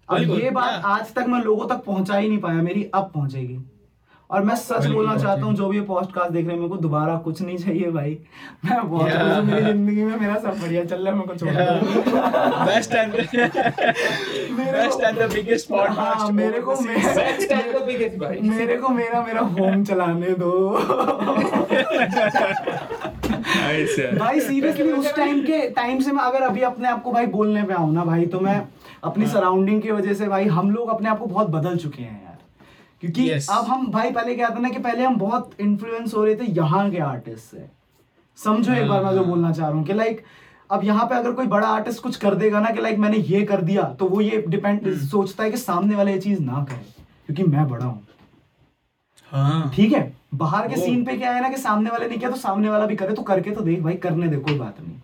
[0.09, 3.59] अब ये बात आज तक मैं लोगों तक पहुँचा ही नहीं पाया मेरी अब पहुंचेगी।
[4.31, 6.77] और मैं सच बोलना चाहता हूँ जो भी ये पॉडकास्ट देख रहे हैं मेरे को
[6.77, 8.17] दोबारा कुछ नहीं चाहिए भाई।
[8.65, 9.43] मैं बहुत Yeah.
[9.45, 11.61] मेरी ज़िंदगी में मेरा सब बढ़िया चल रहा है मेरे को छोड़ दो।
[12.67, 13.13] Best and
[14.59, 18.77] best and the biggest हाँ, पॉडकास्ट मेरे को Best and the मेरे, biggest भाई। मेरे
[18.77, 20.53] को मेरा मेरा होम चलाने दो।
[24.19, 27.63] भाई सीरियसली उस टाइम के टाइम से मैं अगर अभी अपने आप को भाई बोलने
[27.63, 28.63] पे आऊँ ना भाई तो मैं
[29.05, 32.03] अपनी हाँ। सराउंडिंग की वजह से भाई हम लोग अपने आप को बहुत बदल चुके
[32.03, 32.28] हैं
[33.03, 33.49] क्योंकि Yes.
[33.51, 36.45] अब हम भाई पहले क्या था ना कि पहले हम बहुत इन्फ्लुएंस हो रहे थे
[36.53, 37.69] यहाँ के आर्टिस्ट से
[38.39, 40.23] समझो एक बार मैं जो हाँ। बोलना चाह रहा हूँ कि लाइक
[40.71, 43.45] अब यहाँ पे अगर कोई बड़ा आर्टिस्ट कुछ कर देगा ना कि लाइक मैंने ये
[43.45, 46.65] कर दिया तो वो ये डिपेंड हम्म। सोचता है कि सामने वाला ये चीज़ ना
[46.65, 48.07] करे क्योंकि मैं बड़ा हूँ
[49.33, 52.31] हाँ ठीक है बाहर के सीन पे क्या है ना कि सामने वाले ने किया
[52.31, 54.97] तो सामने वाला भी करे तो करके तो देख भाई करने दे कोई बात नहीं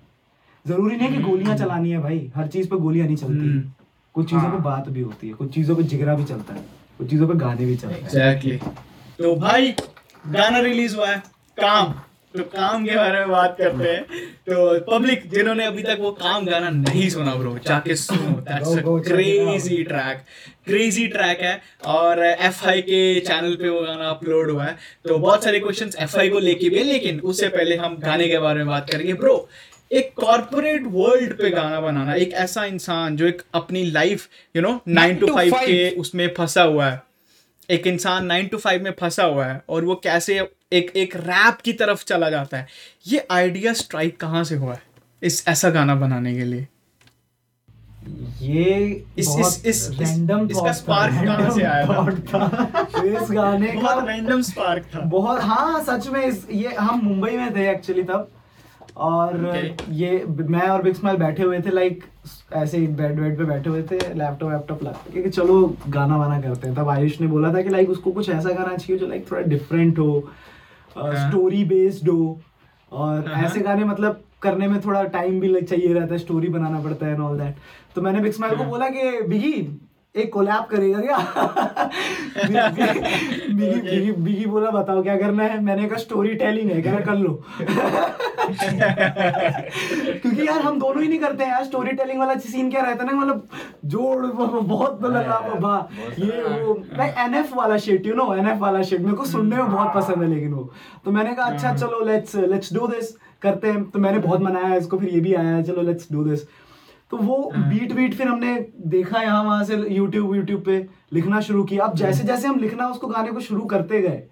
[0.64, 3.70] ज़रूरी नहीं कि गोलियाँ चलानी है भाई हर चीज़ पे गोलियाँ नहीं चलती हम्म।
[4.14, 6.64] कुछ चीज़ों पे हाँ। बात भी होती है कुछ चीज़ों पे जिगरा भी चलता है
[6.98, 8.56] कुछ चीज़ों पे गाने भी चलते हैं। एग्जैक्टली
[9.18, 9.74] तो भाई
[10.28, 11.18] गाना रिलीज़ हुआ है।
[11.58, 11.92] काम।
[12.34, 14.02] तो काम के बारे में बात करते हैं।
[14.46, 18.82] तो पब्लिक जिन्होंने अभी तक वो काम गाना नहीं सुना ब्रो जाके सुनो। That's a
[19.08, 20.24] crazy track
[20.66, 25.18] crazy track है। और एफ़ आई के चैनल पे वो गाना अपलोड हुआ है। तो
[25.18, 28.58] बहुत सारे क्वेश्चंस एफ़ आई को लेके भी लेकिन उससे पहले हम गाने के बारे
[28.58, 29.36] में बात करेंगे। ब्रो
[29.92, 34.80] एक कॉर्पोरेट वर्ल्ड पे गाना बनाना एक ऐसा इंसान जो एक अपनी life you know
[34.88, 37.02] nine to five के उसमें फंसा हुआ है।
[37.70, 41.58] एक इंसान नाइन टू फाइव में फंसा हुआ है और वो कैसे एक एक रैप
[41.64, 42.66] की तरफ़ चला जाता है।
[43.06, 44.82] ये आइडिया स्ट्राइक कहाँ से हुआ है
[45.22, 46.68] इस ऐसा गाना बनाने के लिए?
[48.40, 52.10] ये इस- इस- इस- random इसका था, कहाँ से आया था?
[53.04, 57.56] इस गाने का रैंडम स्पार्क था। बहुत हाँ सच में इस ये हम मुंबई में
[57.56, 58.30] थे एक्चुअली तब।
[58.96, 59.90] और Okay.
[59.90, 62.04] ये मैं और बिग स्माइल बैठे हुए थे लाइक
[62.52, 65.56] ऐसे ही बेड वेड पे बैठे हुए थे लैपटॉप वैपटॉप लगा के चलो
[65.88, 68.76] गाना वाना करते हैं तब आयुष ने बोला था कि लाइक उसको कुछ ऐसा गाना
[68.76, 70.12] चाहिए जो लाइक थोड़ा डिफरेंट हो
[70.96, 72.38] हाँ। स्टोरी बेस्ड हो
[72.92, 76.48] और हाँ। ऐसे गाने मतलब करने में थोड़ा टाइम भी लग चाहिए रहता है स्टोरी
[76.48, 77.56] बनाना पड़ता है एंड ऑल दैट
[77.94, 79.52] तो मैंने बिग स्माइल को हाँ। बोला कि बिगी
[80.14, 81.16] एक कोलैब करेगा क्या?
[83.54, 85.60] बिगी बिगी बिगी बोला बताओ क्या करना है?
[85.64, 87.32] मैंने कहा स्टोरी टेलिंग है कह कर लो?
[90.20, 93.04] क्योंकि यार हम दोनों ही नहीं करते हैं यार स्टोरी टेलिंग वाला सीन क्या रहता
[93.04, 93.48] है ना मतलब
[93.84, 95.88] जोड़ बहुत मतलब हाँ, बाबा
[96.18, 99.70] ये वो लाइक एनएफ वाला शिट यू नो एनएफ वाला शिट मेरे को सुनने में
[99.72, 100.72] बहुत पसंद है लेकिन वो।
[101.04, 104.74] तो मैंने कहा अच्छा चलो लेट्स लेट्स डू दिस करते हैं। तो मैंने बहुत मनाया
[104.74, 106.40] इसको फिर ये भी आया चलो लेट्स डू दिस
[107.14, 108.54] तो वो बीट बीट फिर हमने
[108.86, 112.88] देखा यहाँ वहाँ से यूट्यूब यूट्यूब पे लिखना शुरू किया। अब जैसे जैसे हम लिखना
[112.88, 114.22] उसको गाने को शुरू करते गए।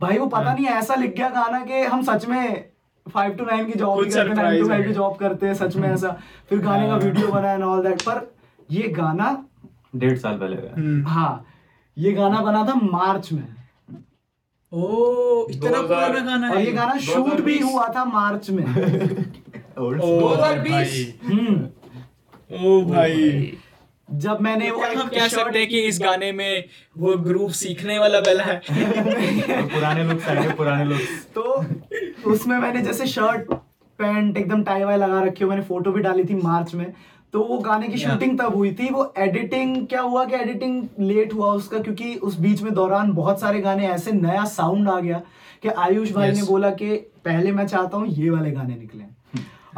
[0.00, 2.70] भाई वो पता नहीं ऐसा लिख गया गाना कि हम सच में
[3.06, 5.88] फाइव टू नाइन की जॉब करते नाइन टू फाइव की जॉब करते हैं सच में
[5.88, 6.16] ऐसा।
[6.48, 8.34] फिर गाने का वीडियो बना एंड ऑल दैट पर
[8.70, 9.44] ये गाना
[9.96, 11.44] डेढ़ साल पहले हम्म। हाँ
[11.98, 13.46] ये गाना बना था मार्च में।
[14.72, 18.64] ओ इतना पुराना गाना है। और ये गाना शूट भी हुआ था मार्च में।
[19.80, 20.36] Old ओ school.
[20.36, 21.79] 2020 हम्म।
[22.50, 23.58] ओ भाई।
[24.08, 26.64] जब मैंने वो हम कह सकते हैं कि इस गाने में
[26.98, 28.56] वो ग्रुप सीखने वाला बेला है?
[28.58, 31.64] तो पुराने आएँगे पुराने लुक्स तो
[32.30, 33.52] उसमें मैंने जैसे शर्ट
[33.98, 36.92] पैंट एकदम टाई वाई लगा रखी हो मैंने फ़ोटो भी डाली थी मार्च में।
[37.32, 41.34] तो वो गाने की शूटिंग तब हुई थी वो एडिटिंग क्या हुआ कि एडिटिंग लेट
[41.34, 45.22] हुआ उसका क्योंकि उस बीच में दौरान बहुत सारे गाने ऐसे नया साउंड आ गया
[45.62, 46.40] कि आयुष भाई Yes.
[46.40, 49.19] ने बोला कि पहले मैं चाहता हूँ ये वाले गाने निकले।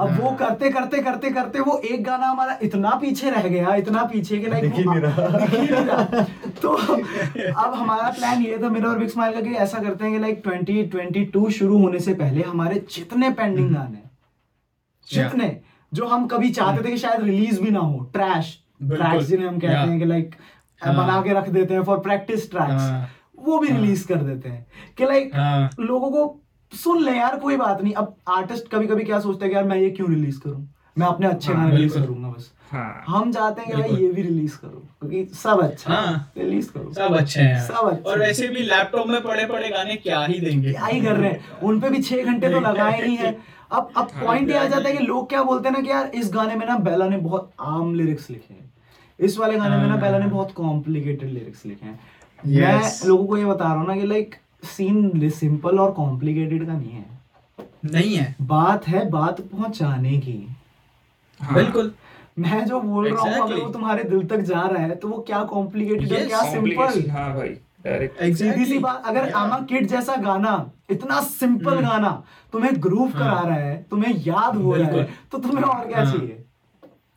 [0.01, 4.03] अब वो करते करते करते करते वो एक गाना हमारा इतना पीछे रह गया इतना
[4.03, 6.25] पीछे कि लाइक नहीं रहा। दिख ही नहीं रहा।
[6.63, 6.69] तो
[7.65, 10.19] अब हमारा प्लान ये था मेरा और बिग स्माइल का कि ऐसा करते हैं कि
[10.19, 14.03] लाइक 2022 शुरू होने से पहले हमारे जितने पेंडिंग गाने
[15.09, 15.61] जितने
[15.93, 19.59] जो हम कभी चाहते थे कि शायद रिलीज़ भी ना हो ट्रैश। ट्रैक्स जिन्हें हम
[19.59, 20.35] कहते हैं कि लाइक
[20.83, 24.49] हाँ। बना के रख देते हैं फॉर प्रैक्टिस ट्रैक्स हाँ। वो भी रिलीज़ कर देते
[24.49, 24.67] हैं
[24.99, 26.42] कि लाइक हाँ। लोगों को
[26.73, 29.65] सुन ले यार कोई बात नहीं। अब आर्टिस्ट कभी कभी क्या सोचता है कि यार
[29.65, 30.69] मैं ये क्यों रिलीज़ करूँ?
[30.99, 34.11] मैं अपने अच्छे हाँ, गाने रिलीज़ करूँगा बस। हाँ। हम चाहते हैं कि भाई ये
[34.13, 38.19] भी रिलीज़ करो क्योंकि सब अच्छा हाँ। रिलीज़ करो। सब अच्छे हैं सब अच्छे और
[38.19, 41.61] वैसे भी लैपटॉप में पड़े पड़े गाने क्या ही देंगे। क्या ही कर रहे हैं।
[41.63, 43.33] उन पे भी छह घंटे तो लगाए ही है।
[43.73, 45.91] अब अब हाँ, पॉइंट ये आ जाता है कि लोग क्या बोलते हैं ना कि
[45.91, 48.71] यार इस गाने में ना बेला ने बहुत आम लिरिक्स लिखे हैं।
[49.19, 51.99] इस वाले गाने में ना हाँ। बेला ने बहुत कॉम्प्लिकेटेड लिरिक्स लिखे हैं.
[52.39, 56.73] मैं लोगों को ये बता रहा हूँ ना कि लाइक सीन सिंपल और कॉम्प्लिकेटेड का
[56.73, 57.05] नहीं है।
[57.85, 60.57] नहीं है। बात है बात पहुँचाने की।
[61.41, 61.93] हाँ। बिल्कुल।
[62.39, 63.29] मैं जो बोल exactly.
[63.29, 66.21] रहा हूँ अगर वो तुम्हारे दिल तक जा रहा है तो वो क्या कॉम्प्लिकेटेड है
[66.21, 67.49] Yes, क्या सिंपल हाँ भाई
[67.85, 73.13] डायरेक्ट सीधी सी बात अगर आमा किड जैसा गाना इतना सिंपल हम्म। गाना तुम्हें ग्रूव
[73.13, 76.42] करा रहा है तुम्हें याद हो रहा है तो तुम्हें और क्या हाँ। चाहिए?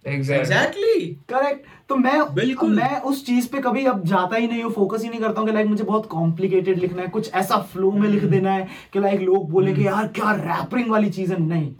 [0.05, 4.71] एग्जैक्टली करेक्ट तो मैं बिल्कुल। मैं उस चीज़ पे कभी अब जाता ही नहीं हूँ
[4.73, 7.91] फोकस ही नहीं करता हूँ कि लाइक मुझे बहुत कॉम्प्लिकेटेड लिखना है कुछ ऐसा फ्लो
[7.91, 11.39] में। लिख देना है कि लाइक लोग बोले कि यार क्या रैपरिंग वाली चीज़ है
[11.41, 11.73] नहीं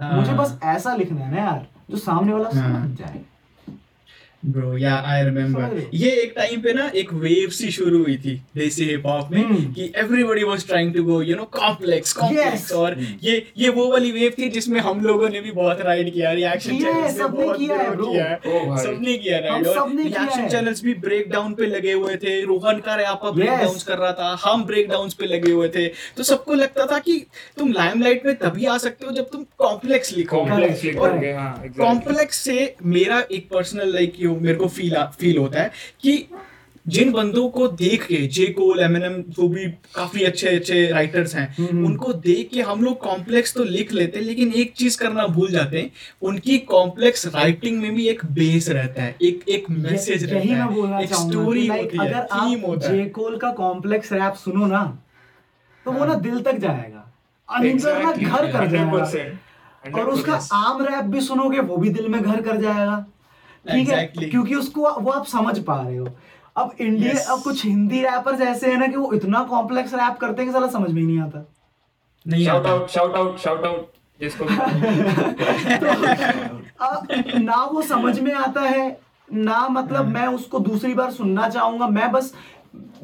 [0.00, 3.20] हाँ। मुझे बस ऐसा लिखना है ना यार जो सामने वाला हाँ। समझ जाए
[4.42, 8.34] ब्रो या आई रिमेम्बर ये एक टाइम पे ना एक वेव सी शुरू हुई थी
[8.56, 12.72] देसी हिप हॉप में हम्म। कि everybody was trying to go you know complex complex
[12.72, 16.32] और ये ये वो वाली वेव थी जिसमें हम लोगों ने भी बहुत राइड किया
[16.32, 20.94] रिएक्शन चैनल्स ने सबने बहुत किया है, भाई। सबने किया राइड और रिएक्शन चैनल्स भी
[21.04, 23.50] ब्रेक डाउन पे लगे हुए थे। रोहन का रैप अप ब्रेक.
[23.50, 25.86] डाउन्स कर रहा था हम ब्रेक डाउन्स पे लगे हुए थे।
[26.16, 27.18] तो सबको लगता था कि
[27.58, 30.44] तुम लाइमलाइट में तभी आ सकते हो जब तुम कॉम्प्लेक्स लिखो
[31.78, 35.70] कॉम्प्लेक्स से मेरा एक पर्सनल लाइक मेरे को फील फील होता है
[36.02, 36.24] कि
[36.86, 39.64] जिन बंदों को देख के जे कोल एमएनएम जो भी
[39.94, 44.18] काफ़ी अच्छे अच्छे राइटर्स हैं हम्म। उनको देख के हम लोग कॉम्प्लेक्स तो लिख लेते
[44.18, 45.90] हैं लेकिन एक चीज़ करना भूल जाते हैं
[46.22, 51.14] उनकी कॉम्प्लेक्स राइटिंग में भी एक बेस रहता है एक एक मैसेज रहता है एक
[51.14, 54.82] स्टोरी होती है थीम होता है। जे कोल का कॉम्प्लेक्स रैप सुनो ना
[55.86, 57.08] तो वो ना दिल तक जाएगा
[57.48, 62.22] अंदर ना घर कर जाएगा और उसका आम रैप भी सुनोगे वो भी दिल में
[62.22, 63.04] घर कर जाएगा।
[63.70, 64.06] ठीक है?
[64.06, 66.08] क्योंकि उसको वो आप समझ पा रहे हो।
[66.56, 67.30] अब इंडिया Yes.
[67.30, 70.52] अब कुछ हिंदी रैपर्स ऐसे हैं ना कि वो इतना कॉम्प्लेक्स रैप करते हैं कि
[70.52, 71.46] साला समझ में ही नहीं आता।
[72.26, 74.44] नहीं shout out shout out shout out जिसको
[76.84, 79.00] अब ना वो समझ में आता है
[79.32, 82.34] ना मतलब मैं उसको दूसरी बार सुनना चाहूँगा। मैं बस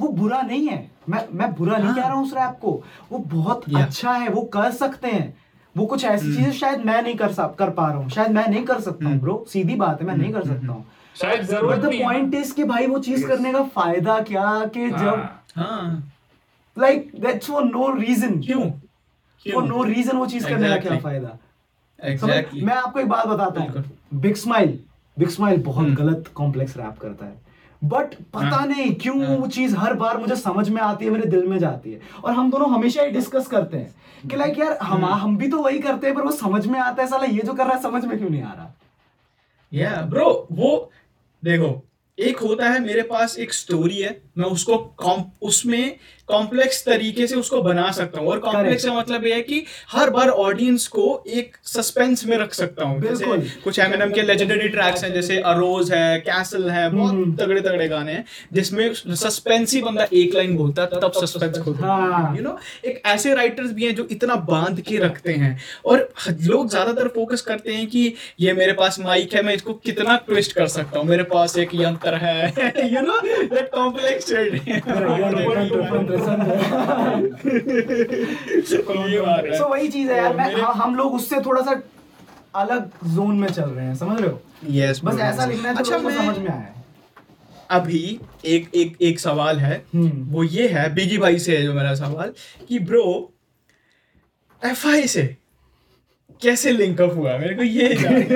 [0.00, 2.82] वो बुरा नहीं है। मैं मैं बुरा नहीं हाँ। कह रहा हूँ उस रैप को।
[3.12, 3.82] वो बहुत Yeah.
[3.82, 5.36] अच्छा है वो कर सकते हैं।
[5.79, 8.47] वो कुछ ऐसी चीज़ें शायद मैं नहीं कर सा- कर पा रहा हूँ शायद मैं
[8.49, 10.85] नहीं कर सकता हूँ ब्रो सीधी बात है मैं नहीं कर सकता हूँ।
[11.16, 14.89] शायद ज़रूरत नहीं। है पॉइंट इज़ कि भाई वो चीज़ करने का फ़ायदा क्या कि
[14.91, 16.12] जब हाँ, हाँ
[16.76, 18.70] like that's for no reason क्यों
[19.47, 21.37] फॉर नो रीजन वो चीज़ करने का क्या फ़ायदा?
[21.99, 24.79] एग्जैक्टली मैं आपको एक बात बताता हूँ। बिग स्माइल
[25.16, 27.47] बिग स्माइल बहुत हम्म। गलत कॉम्प्लेक्स रैप करता है।
[27.83, 31.26] बट पता हाँ। नहीं क्यों। वो चीज़ हर बार मुझे समझ में आती है मेरे
[31.26, 34.79] दिल में जाती है और हम दोनों हमेशा ही डिस्कस करते हैं कि लाइक यार
[34.83, 37.26] हम हम्म। हम भी तो वही करते हैं पर वो समझ में आता है साला
[37.26, 38.74] ये जो कर रहा है समझ में क्यों नहीं आ रहा
[39.72, 40.91] या ब्रो वो
[41.43, 41.70] देखो
[42.18, 44.76] एक होता है मेरे पास एक स्टोरी है मैं उसको
[45.43, 45.97] उसमें
[46.29, 50.11] कॉम्प्लेक्स तरीके से उसको बना सकता हूँ। और कॉम्प्लेक्स का मतलब ये है कि हर
[50.11, 55.05] बार ऑडियंस को एक सस्पेंस में रख सकता हूँ। जैसे। कुछ एमएनएम के लेजेंडरी ट्रैक्स
[55.05, 59.83] हैं जैसे अरोज है कैसल है हम्म। बहुत तगड़े तगड़े गाने हैं जिसमें सस्पेंस ही
[59.83, 63.72] बंदा एक लाइन बोलता है तब सस्पेंस खोलता हाँ। है। यू नो एक ऐसे राइटर्स
[63.72, 65.57] भी हैं जो इतना बाँध के रखते हैं।
[65.87, 66.09] और
[66.43, 70.53] लोग ज़्यादातर फोकस करते हैं कि ये मेरे पास माइक है मैं इसको कितना ट्विस्ट
[70.53, 74.33] कर सकता हूँ। मेरे पास एक यंत्र है। यू नो दैट कॉम्प्लेक्स
[79.23, 81.81] बात है। सो वही चीज़ है यार मैं हम- हम लोग उससे थोड़ा सा
[82.55, 84.43] अलग जोन में चल रहे हैं समझ रहे हो?
[84.71, 86.73] यस बस ऐसा लिखना है अच्छा समझ में आए।
[87.71, 91.73] अभी एक एक एक सवाल है। हम्म। वो ये है बिगी भाई से है जो
[91.75, 92.33] मेरा सवाल
[92.69, 93.33] कि ब्रो
[94.64, 95.37] एफआई से
[96.43, 97.37] कैसे लिंक अप हुआ?
[97.39, 97.89] मेरे को ये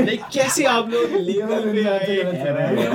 [0.05, 2.87] लाइक कैसे आप लोग लेवल पे आए?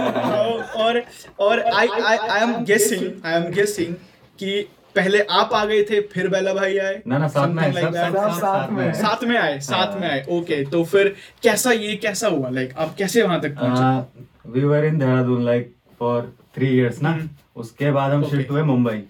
[0.83, 1.03] और
[1.39, 3.93] और I I I am guessing I am guessing
[4.39, 4.67] कि
[4.97, 8.15] पहले आप आ गए थे फिर बेला भाई आए। ना ना साथ में like सब
[8.15, 12.27] सब साथ में साथ में आए साथ में आए। ओके तो फिर कैसा ये कैसा
[12.27, 12.49] हुआ?
[12.49, 14.49] लाइक आप कैसे वहाँ तक पहुँचे?
[14.51, 17.09] We were in Dehradun like for three years ना?
[17.09, 17.29] हम्म।
[17.61, 19.03] उसके बाद हम शिफ्ट हुए मुंबई।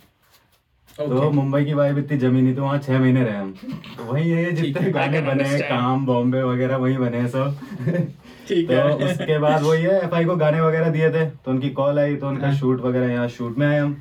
[1.00, 3.52] तो मुंबई की वाइब इतनी जमी नहीं तो वहाँ छह महीने रहे हम।
[3.98, 7.58] तो वही ये ठीक जितने गाने बने हैं काम बॉम्बे वगैरह वही बने हैं सब।
[8.48, 11.70] ठीक तो है। उसके बाद वही है एफ़ को गाने वगैरह दिए थे तो उनकी
[11.80, 13.96] कॉल आई तो उनका हाँ। शूट वगैरह यहाँ शूट में आए हम।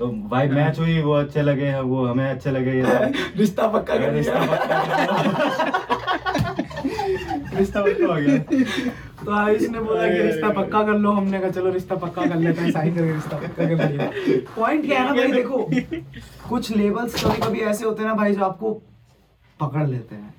[0.00, 2.82] तो हाँ। मैच हुई वो अच्छे लगे वो हमें अच्छे लगे ये
[3.36, 4.76] रिश्ता पक्का कर रिश्ता पक्का
[7.58, 8.38] रिश्ता पक्का हो गया।
[9.24, 12.36] तो आयुष ने बोला कि रिश्ता पक्का कर लो हमने कहा चलो रिश्ता पक्का कर
[12.36, 14.10] लेते हैं साइन करके रिश्ता पक्का कर लिया
[14.56, 15.58] पॉइंट क्या है ना भाई देखो
[16.48, 18.72] कुछ लेबल्स कभी कभी ऐसे होते हैं ना भाई जो आपको
[19.60, 20.34] पकड़ लेते हैं।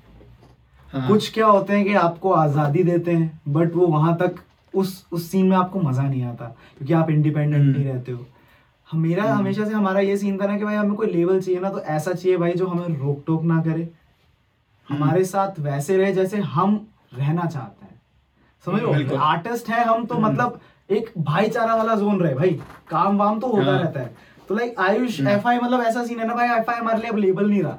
[0.92, 4.34] हाँ। कुछ क्या होते हैं कि आपको आज़ादी देते हैं बट वो वहाँ तक
[4.74, 6.44] उस उस सीन में आपको मज़ा नहीं आता
[6.78, 8.26] क्योंकि आप इंडिपेंडेंट नहीं रहते हो।
[8.96, 11.70] मेरा हमेशा से हमारा ये सीन था ना कि भाई हमें कोई लेवल चाहिए ना
[11.70, 13.88] तो ऐसा चाहिए भाई जो हमें रोक टोक ना करे।
[14.88, 16.74] हमारे साथ वैसे रहे जैसे हम
[17.14, 18.00] रहना चाहते हैं।
[18.64, 22.50] समझ लो आर्टिस्ट है हम तो मतलब एक भाईचारा वाला जोन रहे भाई।
[22.90, 24.14] काम वाम तो होता हाँ। रहता है।
[24.48, 27.16] तो लाइक आयुष एफआई मतलब ऐसा सीन है ना भाई एफ़ आई हमारे लिए अब
[27.16, 27.78] लेबल नहीं रहा।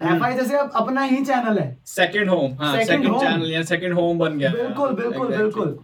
[0.00, 3.20] एफ़ आई जैसे अब अपना ही चैनल है। Second home second home.
[3.20, 5.78] Channel या सेकंड होम बन गया। बिल्कुल बिल्कुल बिल्कुल।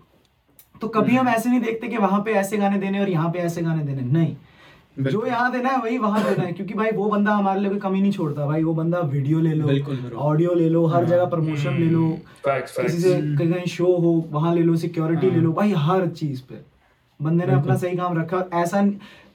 [0.80, 3.38] तो कभी हम ऐसे नहीं देखते कि वहाँ पे ऐसे गाने देने और यहाँ पे
[3.38, 4.36] ऐसे गाने देने नहीं।
[4.98, 7.78] जो यहाँ देना है वही वहाँ देना है क्योंकि भाई वो बंदा हमारे लिए कोई
[7.78, 11.78] कमी नहीं छोड़ता। भाई वो बंदा वीडियो ले लो ऑडियो ले लो हर जगह प्रमोशन
[11.78, 12.08] ले लो
[12.46, 16.42] किसी से कहीं कहीं शो हो वहाँ ले लो सिक्योरिटी ले लो भाई हर चीज़
[16.48, 16.60] पे।
[17.20, 18.84] बंदे ने अपना सही काम रखा। ऐसा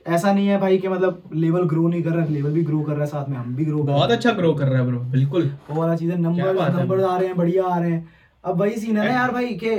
[0.07, 2.81] ऐसा नहीं है भाई कि मतलब लेवल ग्रो नहीं कर रहा है लेवल भी ग्रो
[2.81, 4.87] कर रहा है साथ में हम भी ग्रो कर बहुत अच्छा ग्रो कर रहा है
[4.87, 8.07] ब्रो बिल्कुल। वो वाला चीज़ है नंबर नंबर आ रहे हैं बढ़िया आ रहे हैं।
[8.43, 9.75] अब वही सीन है ना यार भाई कि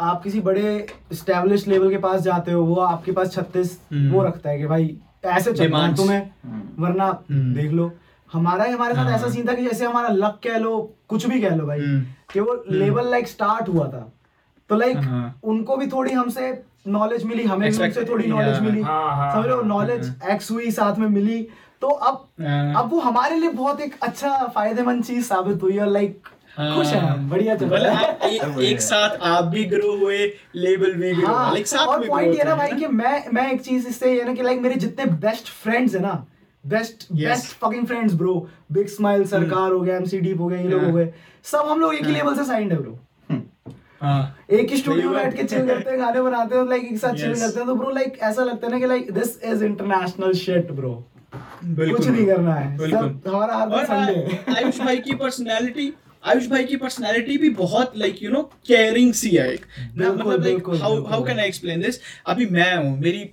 [0.00, 4.22] आप किसी बड़े स्टैब्लिश लेवल के पास जाते हो वो आपके पास छत्तीस हम्म। वो
[4.22, 4.96] रखता है कि भाई
[5.26, 6.30] ऐसे चलना तुम्हें
[6.78, 7.90] वरना हम्म। देख लो
[8.32, 10.78] हमारा हमारे साथ हाँ। ऐसा सीन था कि जैसे हमारा लक कह लो
[11.08, 14.08] कुछ भी कह लो भाई हम्म। कि वो लेवल लाइक स्टार्ट हुआ था
[14.70, 16.50] तो लाइक हाँ। उनको भी थोड़ी हमसे
[16.88, 20.50] नॉलेज मिली हमें भी उनसे थोड़ी नॉलेज मिली हाँ, हाँ, समझ लो हाँ, नॉलेज एक्स
[20.50, 21.46] हुई साथ में मिली
[21.80, 25.86] तो अब हाँ। अब वो हमारे लिए बहुत एक अच्छा फ़ायदेमंद चीज़ साबित हुई और
[25.86, 29.96] लाइक हाँ। खुश है बढ़िया चल मतलब रहा है। एक, एक साथ आप भी ग्रो
[29.96, 30.18] हुए
[30.56, 33.60] लेबल भी ग्रो हाँ लाइक साथ और पॉइंट ये ना भाई कि मैं मैं एक
[33.60, 36.14] चीज़ इससे ये ना कि लाइक मेरे जितने बेस्ट फ्रेंड्स है ना
[36.64, 38.34] best best fucking friends bro
[38.72, 41.12] big smile सरकार हो गया एमसी डीप हो गया ये लोग हो गए
[41.44, 42.98] सब हम लोग एक ही लेवल से साइंड है ब्रो
[44.02, 46.98] हाँ। एक ही स्टूडियो में बैठ के चिल करते हैं गाने बनाते हैं लाइक एक
[46.98, 49.64] साथ चिल करते हैं तो ब्रो लाइक ऐसा लगता है ना कि like this is
[49.64, 50.92] international shit bro
[51.34, 55.92] कुछ नहीं करना है बिल्कुल। सब हमारा हर दिन संडे आयुष भाई की पर्सनालिटी
[56.24, 59.66] आयुष भाई की पर्सनालिटी भी बहुत लाइक यू नो केयरिंग सी है एक
[59.98, 63.28] मतलब like how how can I explain this अभी मैं हूँ मेरी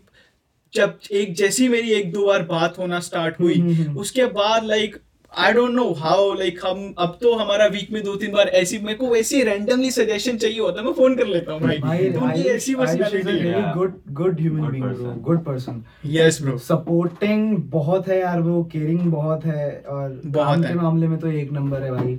[0.73, 4.63] जब एक जैसी मेरी एक दो बार बात होना स्टार्ट हुई हम्म, हम्म। उसके बाद
[4.65, 4.97] like
[5.33, 8.77] I don't know how like हम अब तो हमारा वीक में दो तीन बार ऐसी
[8.79, 12.19] मेरे को वैसी रैंडमली सजेशन चाहिए होता है मैं फ़ोन कर लेता हूँ भाई तो
[12.19, 13.73] उनकी ऐसी पर्सनालिटी है.
[13.73, 15.21] Good good human Good being bro person.
[15.23, 20.63] Good person yes bro supporting बहुत है यार वो केयरिंग बहुत है और बहुत काम
[20.63, 22.17] है। के मामले में तो एक नंबर है भाई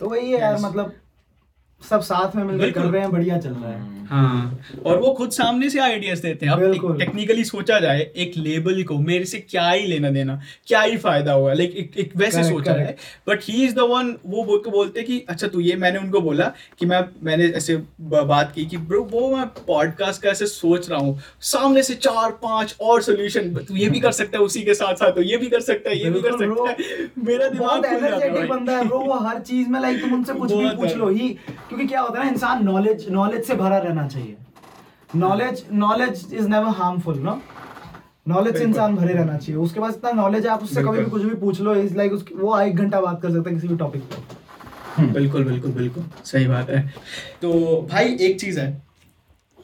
[0.00, 0.94] तो वही है यार मतलब
[1.82, 5.30] सब साथ में मिलकर कर रहे हैं बढ़िया चल रहा है। हाँ। और वो खुद
[5.30, 9.68] सामने से आइडियाज़ देते हैं। अब टेक्निकली सोचा जाए एक लेबल को मेरे से क्या
[9.68, 12.94] ही लेना देना क्या ही फ़ायदा हुआ लाइक एक, एक वैसे Correct, सोचा जाए
[13.28, 16.20] but he is the one वो बोल के बोलते कि अच्छा तू ये मैंने उनको
[16.20, 20.90] बोला कि मैं मैंने ऐसे बात की कि ब्रो वो मैं पॉडकास्ट का ऐसे सोच
[20.90, 24.62] रहा हूँ। सामने से चार पाँच और सोल्यूशन तू ये भी कर सकता है उसी
[24.62, 27.48] के साथ साथ तो ये भी कर सकता है ये भी कर सकता है। मेरा
[27.48, 31.08] दिमाग है। बंदा है वो हर चीज़ में लाइक तुम उनसे कुछ भी पूछ लो
[31.08, 31.36] ही।
[31.68, 34.36] क्योंकि क्या होता है ना इंसान नॉलेज नॉलेज से भरा रहना चाहिए।
[35.16, 37.40] Knowledge knowledge is never harmful no
[38.28, 41.10] knowledge से इंसान भरे रहना चाहिए। उसके पास इतना नॉलेज है आप उससे कभी भी
[41.10, 43.76] कुछ भी पूछ लो इज़ लाइक वो एक घंटा बात कर सकता है किसी भी
[43.76, 46.80] टॉपिक पे। बिल्कुल बिल्कुल बिल्कुल। सही बात है।
[47.42, 47.52] तो
[47.90, 48.70] भाई एक चीज़ है।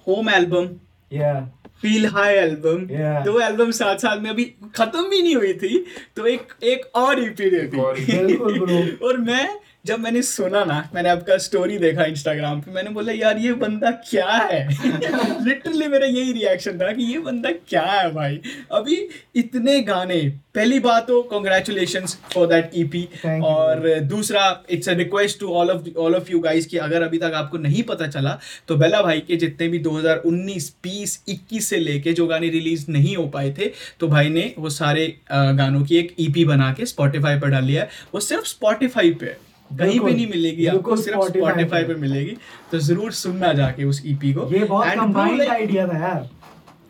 [0.06, 0.68] होम एल्बम
[1.10, 1.34] या
[1.82, 2.86] फील हाई एल्बम
[3.24, 4.44] दो एल्बम साथ साथ में अभी
[4.76, 5.84] खत्म भी नहीं हुई थी
[6.16, 9.48] तो एक एक और ईपी दे एक और दी बिल्कुल bro। और मैं
[9.86, 13.90] जब मैंने सुना ना मैंने आपका स्टोरी देखा इंस्टाग्राम पे मैंने बोला यार ये बंदा
[13.90, 14.68] क्या है?
[15.44, 18.40] लिटरली मेरा यही रिएक्शन था कि ये बंदा क्या है भाई?
[18.72, 20.20] अभी इतने गाने
[20.54, 23.08] पहली बात तो कॉन्ग्रेचुलेशन फॉर दैट ईपी
[23.44, 27.18] और दूसरा it's a request to all of all of you guys कि अगर अभी
[27.18, 31.78] तक आपको नहीं पता चला तो बेला भाई के जितने भी 2019 20 21 से
[31.78, 33.70] लेके जो गाने रिलीज़ नहीं हो पाए थे
[34.00, 37.82] तो भाई ने वो सारे गानों की एक ईपी बना के स्पॉटिफाई पर डाल लिया
[37.82, 42.36] है। वो सिर्फ़ स्पॉटिफाई पे है। कहीं पे नहीं मिलेगी आपको सिर्फ़ स्पॉटिफाई पे। मिलेगी।
[42.72, 46.28] तो ज़रूर सुनना जाके उस ईपी को। ये बहुत कंबाइंड आइडिया था यार।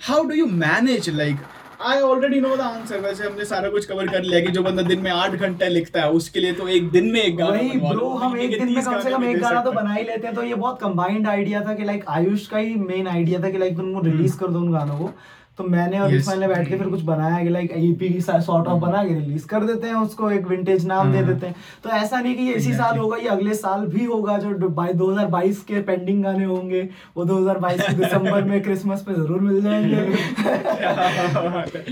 [0.03, 1.37] How do you manage like
[1.83, 4.83] I already know the answer वैसे हमने सारा कुछ कवर कर लिया कि जो बंदा
[4.85, 7.79] दिन में आठ घंटे लिखता है उसके लिए तो एक दिन में एक गाना वही
[7.81, 10.35] ब्रो हम एक दिन में कम से कम एक गाना तो बना ही लेते हैं।
[10.37, 13.59] तो ये बहुत कंबाइंड आइडिया था कि लाइक आयुष का ही मेन आइडिया था कि
[13.59, 15.11] लाइक उनको रिलीज़ कर दो उन गानों को।
[15.59, 16.19] तो मैंने और Yes.
[16.19, 19.15] इस्माइल ने बैठ के फिर कुछ बनाया कि लाइक ईपी की सॉर्ट ऑफ़ बना के
[19.15, 22.35] रिलीज़ कर देते हैं उसको एक विंटेज नाम दे हाँ। देते हैं। तो ऐसा नहीं
[22.37, 26.23] कि ये इसी साल होगा ये अगले साल भी होगा जो बाई 2022 के पेंडिंग
[26.25, 26.83] गाने होंगे
[27.17, 30.01] वो 2022 के दिसंबर में क्रिसमस पे ज़रूर मिल जाएँगे।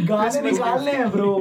[0.06, 1.36] गाने निकालने हैं ब्रो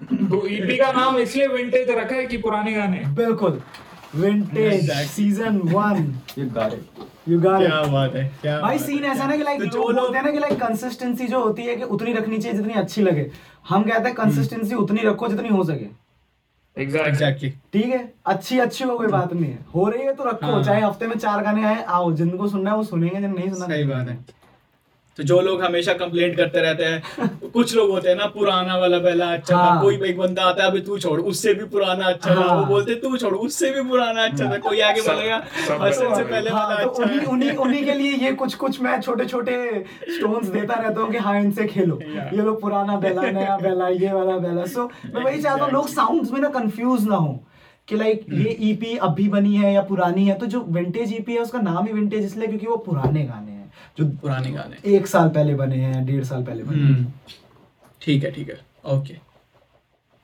[0.00, 3.60] तो ईपी का नाम इसलिए विंटेज रखा है कि पुराने गाने। बिल्कुल।
[4.16, 6.80] विंटेज सीज़न वन ये गारे
[7.28, 10.16] यू गॉट क्या बात है क्या भाई सीन ऐसा ना कि लाइक तो जो बोलते
[10.18, 13.30] हैं ना कि लाइक कंसिस्टेंसी जो होती है कि उतनी रखनी चाहिए जितनी अच्छी लगे।
[13.68, 15.86] हम कहते हैं कंसिस्टेंसी उतनी रखो जितनी हो सके।
[16.76, 18.12] एग्जैक्टली ठीक है?
[18.26, 21.06] अच्छी अच्छी हो कोई बात नहीं है। हो रही है तो रखो हाँ। चाहे हफ़्ते
[21.06, 24.08] में चार गाने आए आओ जिनको सुनना है वो सुनेंगे जिन नहीं सुनना सही बात
[24.08, 24.18] है।
[25.18, 28.98] तो जो लोग हमेशा कंप्लेंट करते रहते हैं कुछ लोग होते हैं ना पुराना वाला
[28.98, 32.04] पहला अच्छा था हाँ। कोई एक बंदा आता है अभी तू छोड़ उससे भी पुराना
[32.06, 35.40] अच्छा था। हाँ। वो बोलते तू छोड़ उससे भी पुराना अच्छा था कोई आगे बोलेगा
[35.66, 38.54] सब हसन से पहले हाँ, वाला तो अच्छा उन्हीं उन्हीं उन्हीं के लिए ये कुछ
[38.62, 39.56] कुछ मैं छोटे छोटे
[40.18, 44.12] स्टोन्स देता रहता हूँ कि हाँ इनसे खेलो। ये लोग पुराना बेला नया बेला ये
[44.12, 47.38] वाला बेला सो मैं वही चाहता हूँ लोग साउंड में ना कंफ्यूज ना हो
[47.88, 51.40] कि लाइक ये ईपी अभी बनी है या पुरानी है तो जो विंटेज ईपी है
[51.42, 53.57] उसका नाम ही विंटेज इसलिए क्योंकि वो पुराने गाने हैं।
[53.98, 57.06] जो पुराने गाने एक साल पहले बने हैं डेढ़ साल पहले बने हैं। हम्म,
[58.02, 58.58] ठीक है ठीक है।
[58.96, 59.14] ओके।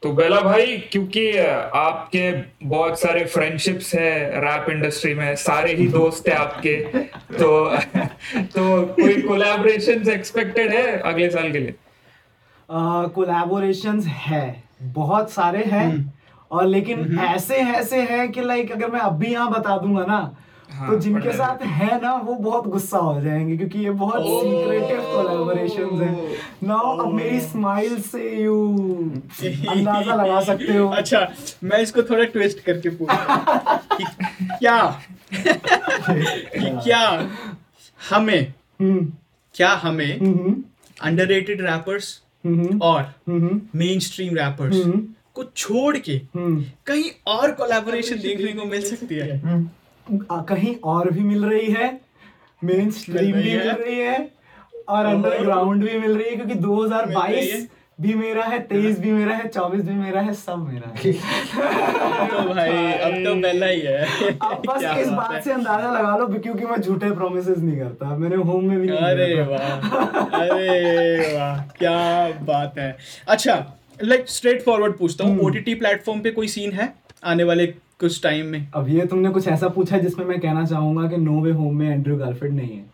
[0.03, 2.31] तो बेला भाई क्योंकि आपके
[2.69, 6.77] बहुत सारे फ्रेंडशिप्स है रैप इंडस्ट्री में सारे ही दोस्त है आपके
[7.39, 7.49] तो
[8.57, 8.65] तो
[8.95, 11.75] कोई कोलैबोरेशंस एक्सपेक्टेड है अगले साल के लिए?
[13.15, 14.45] कोलैबोरेशंस है
[14.83, 15.89] बहुत सारे हैं
[16.51, 20.21] और लेकिन ऐसे ऐसे हैं कि लाइक अगर मैं अभी यहाँ बता दूँगा ना
[20.71, 25.01] हाँ, तो जिनके साथ है ना वो बहुत गुस्सा हो जाएँगे क्योंकि ये बहुत सीक्रेटिव
[25.01, 28.57] कोलैबोरेशंस हैं। नाउ अब मेरी स्माइल से यू
[29.45, 31.29] अंदाज़ा लगा सकते हो। अच्छा
[31.65, 33.17] मैं इसको थोड़ा ट्विस्ट करके पूछूँ
[34.59, 34.79] क्या
[35.35, 37.29] कि क्या
[38.11, 39.13] हमें हम्म।
[39.55, 40.55] क्या हमें हम्म।
[41.03, 45.01] अंडररेटेड रैपर्स हम्म। और हम्म। मेन स्ट्रीम रैपर्स हम्म।
[45.35, 49.39] को छोड़ के हम्म। कहीं और कोलैबोरेशन देखने को मिल सकती है?
[50.11, 52.01] कहीं और भी मिल रही है
[52.65, 54.31] मेन स्ट्रीम भी मिल रही है
[54.89, 57.69] और अंडरग्राउंड भी मिल रही है क्योंकि मिल रही 2022 है।
[58.01, 61.13] भी मेरा है 23 भी मेरा है 24 भी मेरा है सब मेरा है।
[62.31, 66.27] तो भाई अब तो बेला ही है। अब बस इस बात से अंदाज़ा लगा लो
[66.27, 69.59] क्योंकि मैं झूठे प्रोमिसेस नहीं करता मैंने होम में भी नहीं अरे वाह
[70.41, 72.97] अरे वाह क्या बात है।
[73.29, 76.95] अच्छा लाइक स्ट्रेट फॉरवर्ड पूछता हम्म। हूँ ओटीटी प्लेटफॉर्म पे कोई सीन है?
[77.25, 80.65] आने वाले कुछ टाइम में। अब ये तुमने कुछ ऐसा पूछा है जिसमें मैं कहना
[80.67, 82.85] चाहूँगा कि नो वे होम में एंड्रयू गारफील्ड नहीं है।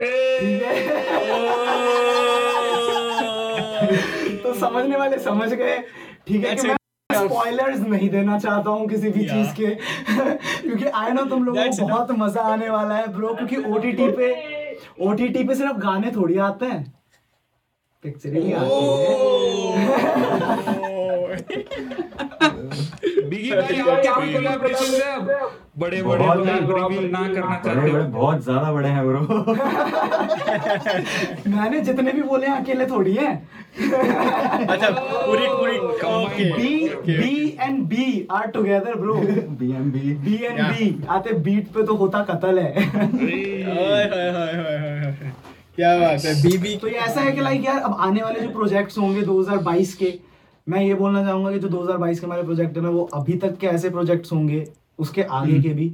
[4.42, 5.78] तो समझने वाले समझ गए।
[6.28, 6.76] ठीक है कि मैं
[7.10, 9.66] स्पॉयलर्स नहीं देना चाहता हूँ किसी भी चीज़ के।
[10.62, 14.32] क्योंकि आई नो तुम लोगों को बहुत मज़ा आने वाला है ब्रो क्योंकि ओटीटी पे
[15.06, 16.92] ओटीटी पे सिर्फ़ गाने थोड़ी आते हैं।
[18.04, 19.76] पिक्चर ही आती है।
[23.28, 25.12] बिगी भाई आपके कोई कोलैबोरेशन है।
[25.78, 29.20] बड़े बड़े बहुत रिवील ना करना चाहते हो बहुत ज़्यादा बड़े हैं ब्रो।
[31.56, 33.34] मैंने जितने भी बोले हैं अकेले थोड़ी हैं।
[34.66, 35.76] अच्छा पूरी पूरी
[36.52, 36.70] B
[37.08, 41.94] B and B R together bro BMB B B and B आते बीट पे तो
[41.96, 45.32] होता कत्ल है। हाय हाय हाय हाय हाय हाय।
[45.76, 48.48] क्या बात है बीबी तो ये ऐसा है कि लाइक यार अब आने वाले जो
[48.50, 50.10] प्रोजेक्ट्स होंगे 2022 के
[50.66, 53.56] मैं ये बोलना चाहूँगा कि जो 2022 के हमारे प्रोजेक्ट है ना वो अभी तक
[53.58, 54.66] के ऐसे प्रोजेक्ट्स होंगे
[54.98, 55.92] उसके आगे के भी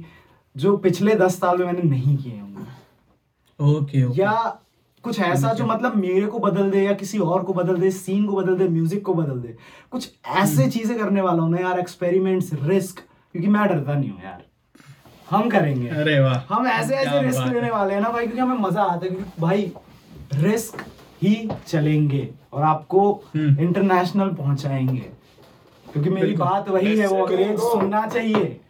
[0.55, 4.33] जो पिछले दस साल में मैंने नहीं किए होंगे। ओके या
[5.03, 8.25] कुछ ऐसा जो मतलब मेरे को बदल दे या किसी और को बदल दे सीन
[8.25, 9.55] को बदल दे म्यूज़िक को बदल दे
[9.91, 14.23] कुछ ऐसे चीज़ें करने वाला हूँ ना यार एक्सपेरिमेंट्स रिस्क क्योंकि मैं डरता नहीं हूँ
[14.23, 14.43] यार।
[15.29, 18.57] हम करेंगे। अरे वाह। हम ऐसे ऐसे रिस्क लेने वाले हैं ना भाई क्योंकि हमें
[18.59, 19.71] मज़ा आता है क्योंकि भाई
[20.33, 20.81] रिस्क
[21.21, 21.35] ही
[21.67, 25.23] चलेंगे। और आपको हम्म। इंटरनेशनल पहुंचाएँगे।
[25.93, 28.61] क्योंकि मेरी बात वही है वो अंग्रेज़ सुनना चाहिए।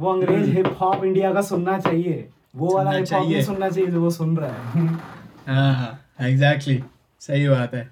[0.00, 4.00] वो अंग्रेज़ हिप हॉप इंडिया का सुनना चाहिए। वो वाला हिप हॉप सुनना चाहिए जो
[4.00, 4.86] वो सुन रहा है।
[5.46, 6.84] हाँ हाँ एग्जैक्टली
[7.20, 7.84] सही बात है।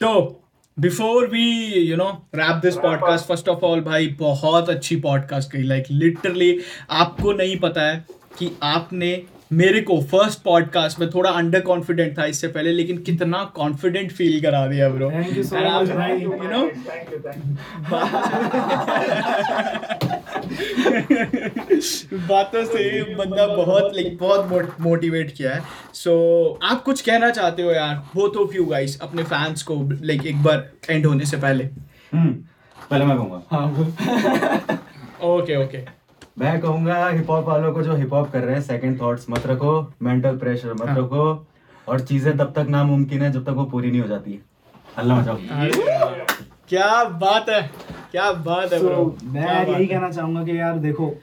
[0.00, 0.40] तो
[0.78, 5.62] before we you know wrap this podcast first of all भाई बहुत अच्छी पॉडकास्ट कही।
[5.62, 6.60] लाइक लिटरली
[6.90, 8.04] आपको नहीं पता है
[8.38, 9.22] कि आपने
[9.52, 14.40] मेरे को फ़र्स्ट पॉडकास्ट में थोड़ा अंडर कॉन्फिडेंट था इससे पहले लेकिन कितना कॉन्फिडेंट फील
[14.42, 16.66] करा दिया ब्रो। यू नो
[22.28, 25.62] बातों से बंदा बहुत लाइक बहुत मोटिवेट किया है।
[25.94, 29.80] सो so, आप कुछ कहना चाहते हो यार बोथ ऑफ़ यू गाइस अपने फैंस को
[30.02, 31.64] लाइक एक बार एंड होने से पहले?
[32.12, 32.32] हम्म
[32.90, 33.66] पहले मैं कहूँगा। हाँ।
[35.22, 36.03] ओके ओके
[36.36, 39.46] मैं कहूँगा हिप हॉप वालों को जो हिप हॉप कर रहे हैं सेकंड थॉट्स मत
[39.46, 39.72] रखो
[40.02, 41.46] मेंटल प्रेशर मत हाँ। रखो
[41.88, 44.40] और चीज़ें तब तक नामुमकिन है जब तक वो पूरी नहीं हो जाती।
[44.98, 45.36] अल्लाह मचाओ
[46.68, 47.60] क्या बात है
[48.10, 51.14] क्या बात है So, ब्रो मैं यही कहना चाहूँगा कि यार देखो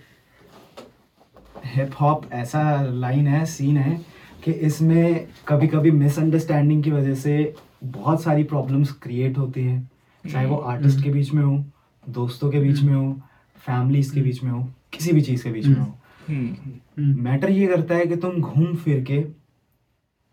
[1.66, 4.00] हिप हॉप ऐसा लाइन है सीन है
[4.44, 7.54] कि इसमें कभी कभी मिसअंडरस्टैंडिंग की वजह से
[7.84, 9.90] बहुत सारी प्रॉब्लम्स क्रिएट होती हैं।
[10.24, 11.64] चाहे वो आर्टिस्ट के बीच में हो
[12.06, 13.12] दोस्तों के बीच में हो
[13.58, 15.98] फैमिलीज़ के बीच में हो। किसी भी चीज़ के बीच में हो।
[16.30, 19.26] हम्म, मैटर ये करता है कि तुम घूम फिर के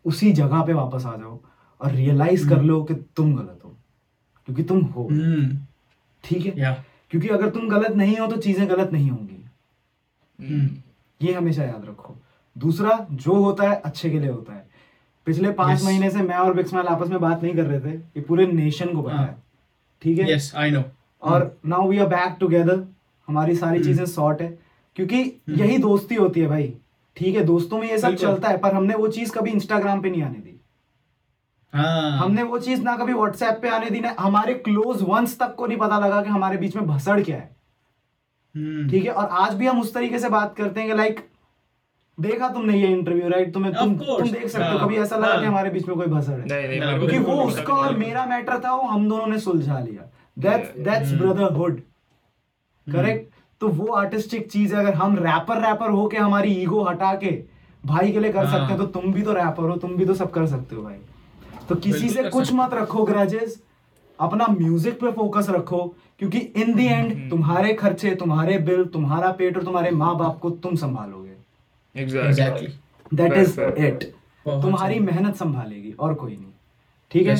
[0.04, 1.40] उसी जगह पे वापस आ जाओ
[1.80, 3.76] और रियलाइज़ कर लो कि तुम गलत हो
[4.46, 5.58] क्योंकि तुम हो। हम्म।
[6.24, 6.60] ठीक है?
[6.60, 9.44] या। क्योंकि अगर तुम गलत नहीं हो तो चीज़ें गलत नहीं होंगी।
[10.40, 10.68] हम्म।
[11.26, 12.16] ये हमेशा याद रखो।
[12.58, 14.68] दूसरा जो होता है अच्छे के लिए होता है।
[15.26, 15.86] पिछले पाँच Yes.
[15.86, 18.94] महीने से मैं और बिक्समैल आपस में बात नहीं कर रहे थे। ये पूरे नेशन
[18.94, 19.36] को पता हाँ। है।
[20.02, 20.32] ठीक है?
[20.32, 20.82] यस आई नो
[21.22, 22.86] और now we are back together
[23.28, 24.58] हमारी सारी हम्म। चीज़ें शॉर्ट है
[24.96, 25.18] क्योंकि
[25.50, 26.72] यही दोस्ती होती है भाई।
[27.16, 30.10] ठीक है दोस्तों में ये सब चलता है पर हमने वो चीज़ कभी इंस्टाग्राम पे
[30.10, 30.54] नहीं आने दी।
[31.72, 35.54] हाँ। हमने वो चीज़ ना कभी व्हाट्सएप पे आने दी ना हमारे क्लोज वंस तक
[35.54, 37.56] को नहीं पता लगा कि हमारे बीच में भसड़ क्या है।
[38.54, 41.20] हम्म। ठीक है और आज भी हम उस तरीके से बात करते हैं कि लाइक
[42.18, 45.32] देखा तुमने ये इंटरव्यू राइट तुम्हें तुम तुम देख सकते हो हाँ, कभी ऐसा लगा
[45.32, 48.74] हाँ। कि हमारे बीच में कोई भसड़ है। क्योंकि वो उसका और मेरा मैटर था
[48.74, 50.08] वो हम दोनों ने सुलझा लिया।
[50.38, 51.80] दैट्स दैट्स हम्म। ब्रदरहुड
[52.88, 57.12] करेक्ट तो वो आर्टिस्टिक चीज़ है अगर हम रैपर रैपर हो के हमारी ईगो हटा
[57.14, 57.30] के
[57.82, 60.04] भाई के लिए कर हाँ। सकते हैं तो तुम भी तो रैपर हो तुम भी
[60.04, 60.96] तो सब कर सकते हो भाई।
[61.68, 63.60] तो किसी से कुछ मत रखो ग्रजेस
[64.18, 65.86] अपना म्यूज़िक पे फोकस रखो
[66.18, 70.38] क्योंकि इन दी हम्म। एंड तुम्हारे खर्चे तुम्हारे बिल तुम्हारा पेट और तुम्हारे माँ बाप
[70.38, 71.36] को तुम संभालोगे।
[71.94, 72.68] एग्जैक्टली
[73.12, 74.04] दैट इज़ इट
[74.46, 76.52] तुम्हारी मेहनत संभालेगी और कोई नहीं।
[77.10, 77.36] ठीक है.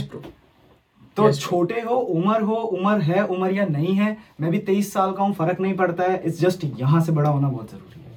[1.18, 4.92] तो Yes, छोटे हो उम्र हो उम्र है उम्र या नहीं है मैं भी तेईस
[4.92, 8.00] साल का हूँ फ़र्क नहीं पड़ता है इट्स जस्ट यहाँ से बड़ा होना बहुत ज़रूरी
[8.02, 8.10] है।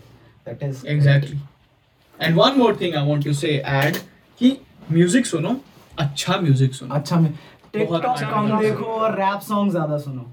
[0.48, 1.40] That is Exactly.
[2.20, 3.98] And one more thing I want to say, add
[4.42, 4.58] कि
[4.92, 5.56] म्यूज़िक सुनो
[6.00, 7.32] अच्छा म्यूज़िक सुनो। अच्छा मैं
[7.74, 10.26] टिकटॉक कम देखो और रैप सॉन्ग ज़्यादा सुनो।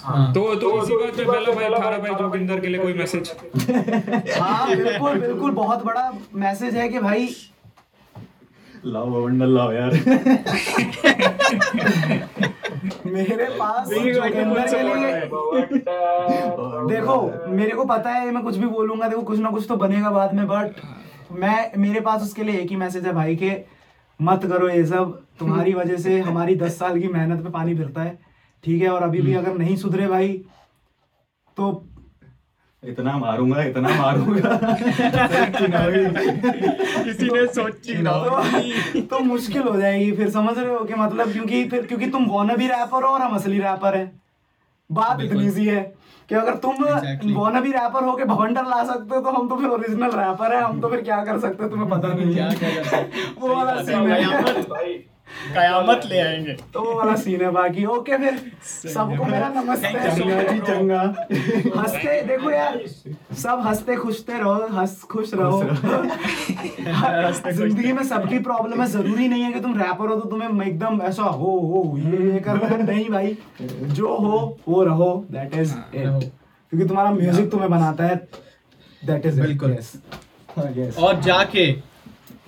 [0.00, 3.30] हाँ। तो तो इसी बात पे पहला भाई थारा भाई जोगिंदर के लिए कोई मैसेज
[4.40, 6.10] हाँ बिल्कुल बिल्कुल बहुत बड़ा
[6.42, 7.28] मैसेज है कि भाई
[8.84, 9.92] लाओ बंडल लाओ यार।
[13.06, 17.16] मेरे पास जोगिंदर के लिए देखो देखो
[17.50, 20.34] मेरे को पता है मैं कुछ भी बोलूँगा देखो कुछ ना कुछ तो बनेगा बाद
[20.34, 20.80] में बट
[21.40, 23.52] मैं मेरे पास उसके लिए एक ही मैसेज है भाई के
[24.20, 28.02] मत करो ये सब। तुम्हारी वजह से हमारी दस साल की मेहनत पे पानी फिरता
[28.02, 28.18] है।
[28.64, 30.28] ठीक है और अभी भी अगर नहीं सुधरे भाई
[31.56, 31.70] तो
[32.82, 34.50] इतना मारूँगा इतना मारूँगा।
[37.04, 41.32] किसी ने सोची ना तो, तो मुश्किल हो जाएगी फिर समझ रहे हो कि मतलब
[41.32, 44.10] क्योंकि फिर क्योंकि तुम वॉना भी रैपर हो और हम असली रैपर है।
[44.90, 45.80] बात इतनी सी है
[46.28, 47.34] कि अगर तुम Exactly.
[47.36, 50.54] वॉना भी रैपर हो के भवंडर ला सकते हो तो हम तो फिर ओरिजिनल रैपर
[50.54, 53.22] है। हम तो फिर क्या कर सकते हो तुम्हें पता नहीं क्या है कर सकते
[53.40, 54.22] वो वाला है। सीन है
[55.54, 60.42] कयामत ले आएँगे। तो वो वाला सीन है बाकी। ओके फिर सबको मेरा नमस्ते। चंगा
[60.42, 61.02] जी चंगा।
[61.76, 62.78] हँसते देखो यार
[63.42, 65.62] सब हँसते खुशते रहो हंस खुश रहो।
[67.52, 71.00] ज़िंदगी में सबकी प्रॉब्लम है ज़रूरी नहीं है कि तुम रैपर हो तो तुम्हें एकदम
[71.02, 76.30] ऐसा हो हो ये ये करना नहीं भाई जो हो वो रहो। दैट इज़ इट
[76.72, 78.16] क्योंकि तुम्हारा म्यूज़िक तुम्हें बनाता है।
[79.02, 81.70] दैट इज़ बिल्कुल। यस और जाके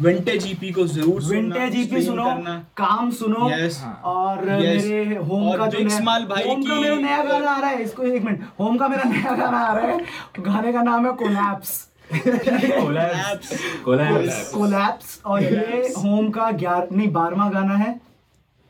[0.03, 3.77] विंटेज ईपी को ज़रूर विंटेज ईपी सुनो करना। काम सुनो Yes.
[4.05, 4.85] और Yes.
[4.85, 7.83] मेरे होम और का जो नया भाई होम का मेरा नया गाना आ रहा है
[7.83, 9.99] इसको एक मिनट होम का मेरा नया गाना आ रहा है
[10.41, 11.79] गाने का नाम है कोलैप्स
[12.13, 13.51] कोलैप्स
[13.85, 17.99] कोलैप्स कोलैप्स और ये होम का ग्यारह नहीं बारहवा गाना है।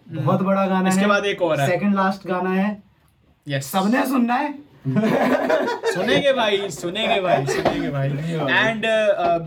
[0.07, 2.83] बहुत बड़ा गाना है। इसके बाद एक और है। सेकंड लास्ट गाना है।
[3.47, 4.53] यस सबने सुनना है।
[5.95, 8.85] सुनेंगे भाई सुनेंगे भाई सुनेंगे भाई। एंड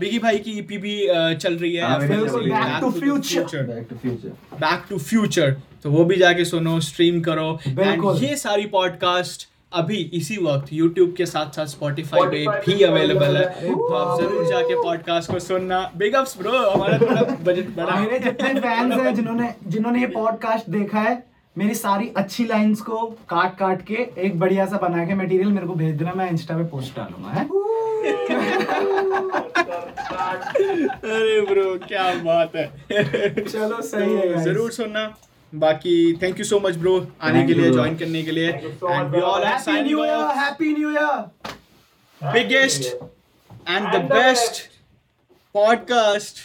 [0.00, 3.42] बिगी भाई की ईपी भी uh, चल रही है। बिल्कुल, Back to Future.
[3.62, 8.36] Back to future back to future तो वो भी जाके सुनो स्ट्रीम करो। एंड ये
[8.36, 13.92] सारी पॉडकास्ट अभी इसी वक्त YouTube के साथ साथ Spotify पे भी अवेलेबल है। तो
[13.94, 18.60] आप ज़रूर जाके पॉडकास्ट को सुनना। बिग अप्स ब्रो हमारा थोड़ा बजट बड़ा मेरे जितने
[18.60, 21.22] फैंस हैं जिन्होंने जिन्होंने ये पॉडकास्ट देखा है
[21.58, 23.00] मेरी सारी अच्छी लाइंस को
[23.30, 23.94] काट काट के
[24.26, 27.30] एक बढ़िया सा बना के मटेरियल मेरे को भेज देना मैं इंस्टा पे पोस्ट डालूँगा
[27.30, 27.44] है?
[31.10, 32.66] अरे ब्रो क्या बात है।
[33.44, 34.40] चलो सही है तो.
[34.44, 35.04] ज़रूर सुनना।
[35.52, 39.20] बाकी thank you so much bro आने के लिए ज्वाइन करने के लिए। And we.
[39.20, 41.42] All happy new year of happy new year
[42.20, 42.84] biggest
[43.66, 44.58] and And the the best best.
[45.54, 46.38] podcast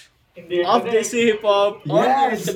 [0.74, 2.10] of this hip hop on
[2.46, 2.56] the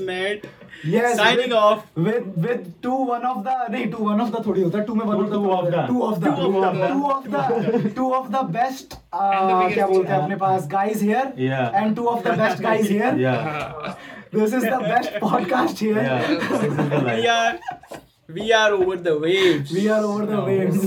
[0.92, 1.18] Yes.
[1.18, 1.84] Signing with- off.
[1.96, 4.96] with with two one of the नहीं two one of the थोड़ी होता है two
[4.96, 5.84] में one Two- of the two of the.
[5.92, 6.88] two of the Two of the.
[6.88, 10.24] two of the two of the best uh, क्या बोलते हैं yeah.
[10.24, 11.80] अपने पास guys here Yeah.
[11.84, 13.96] and two of the best guys here या
[14.36, 16.20] this is the best podcast here या
[17.14, 17.54] We are
[18.36, 19.72] we are over the waves.
[19.78, 20.86] we are over the waves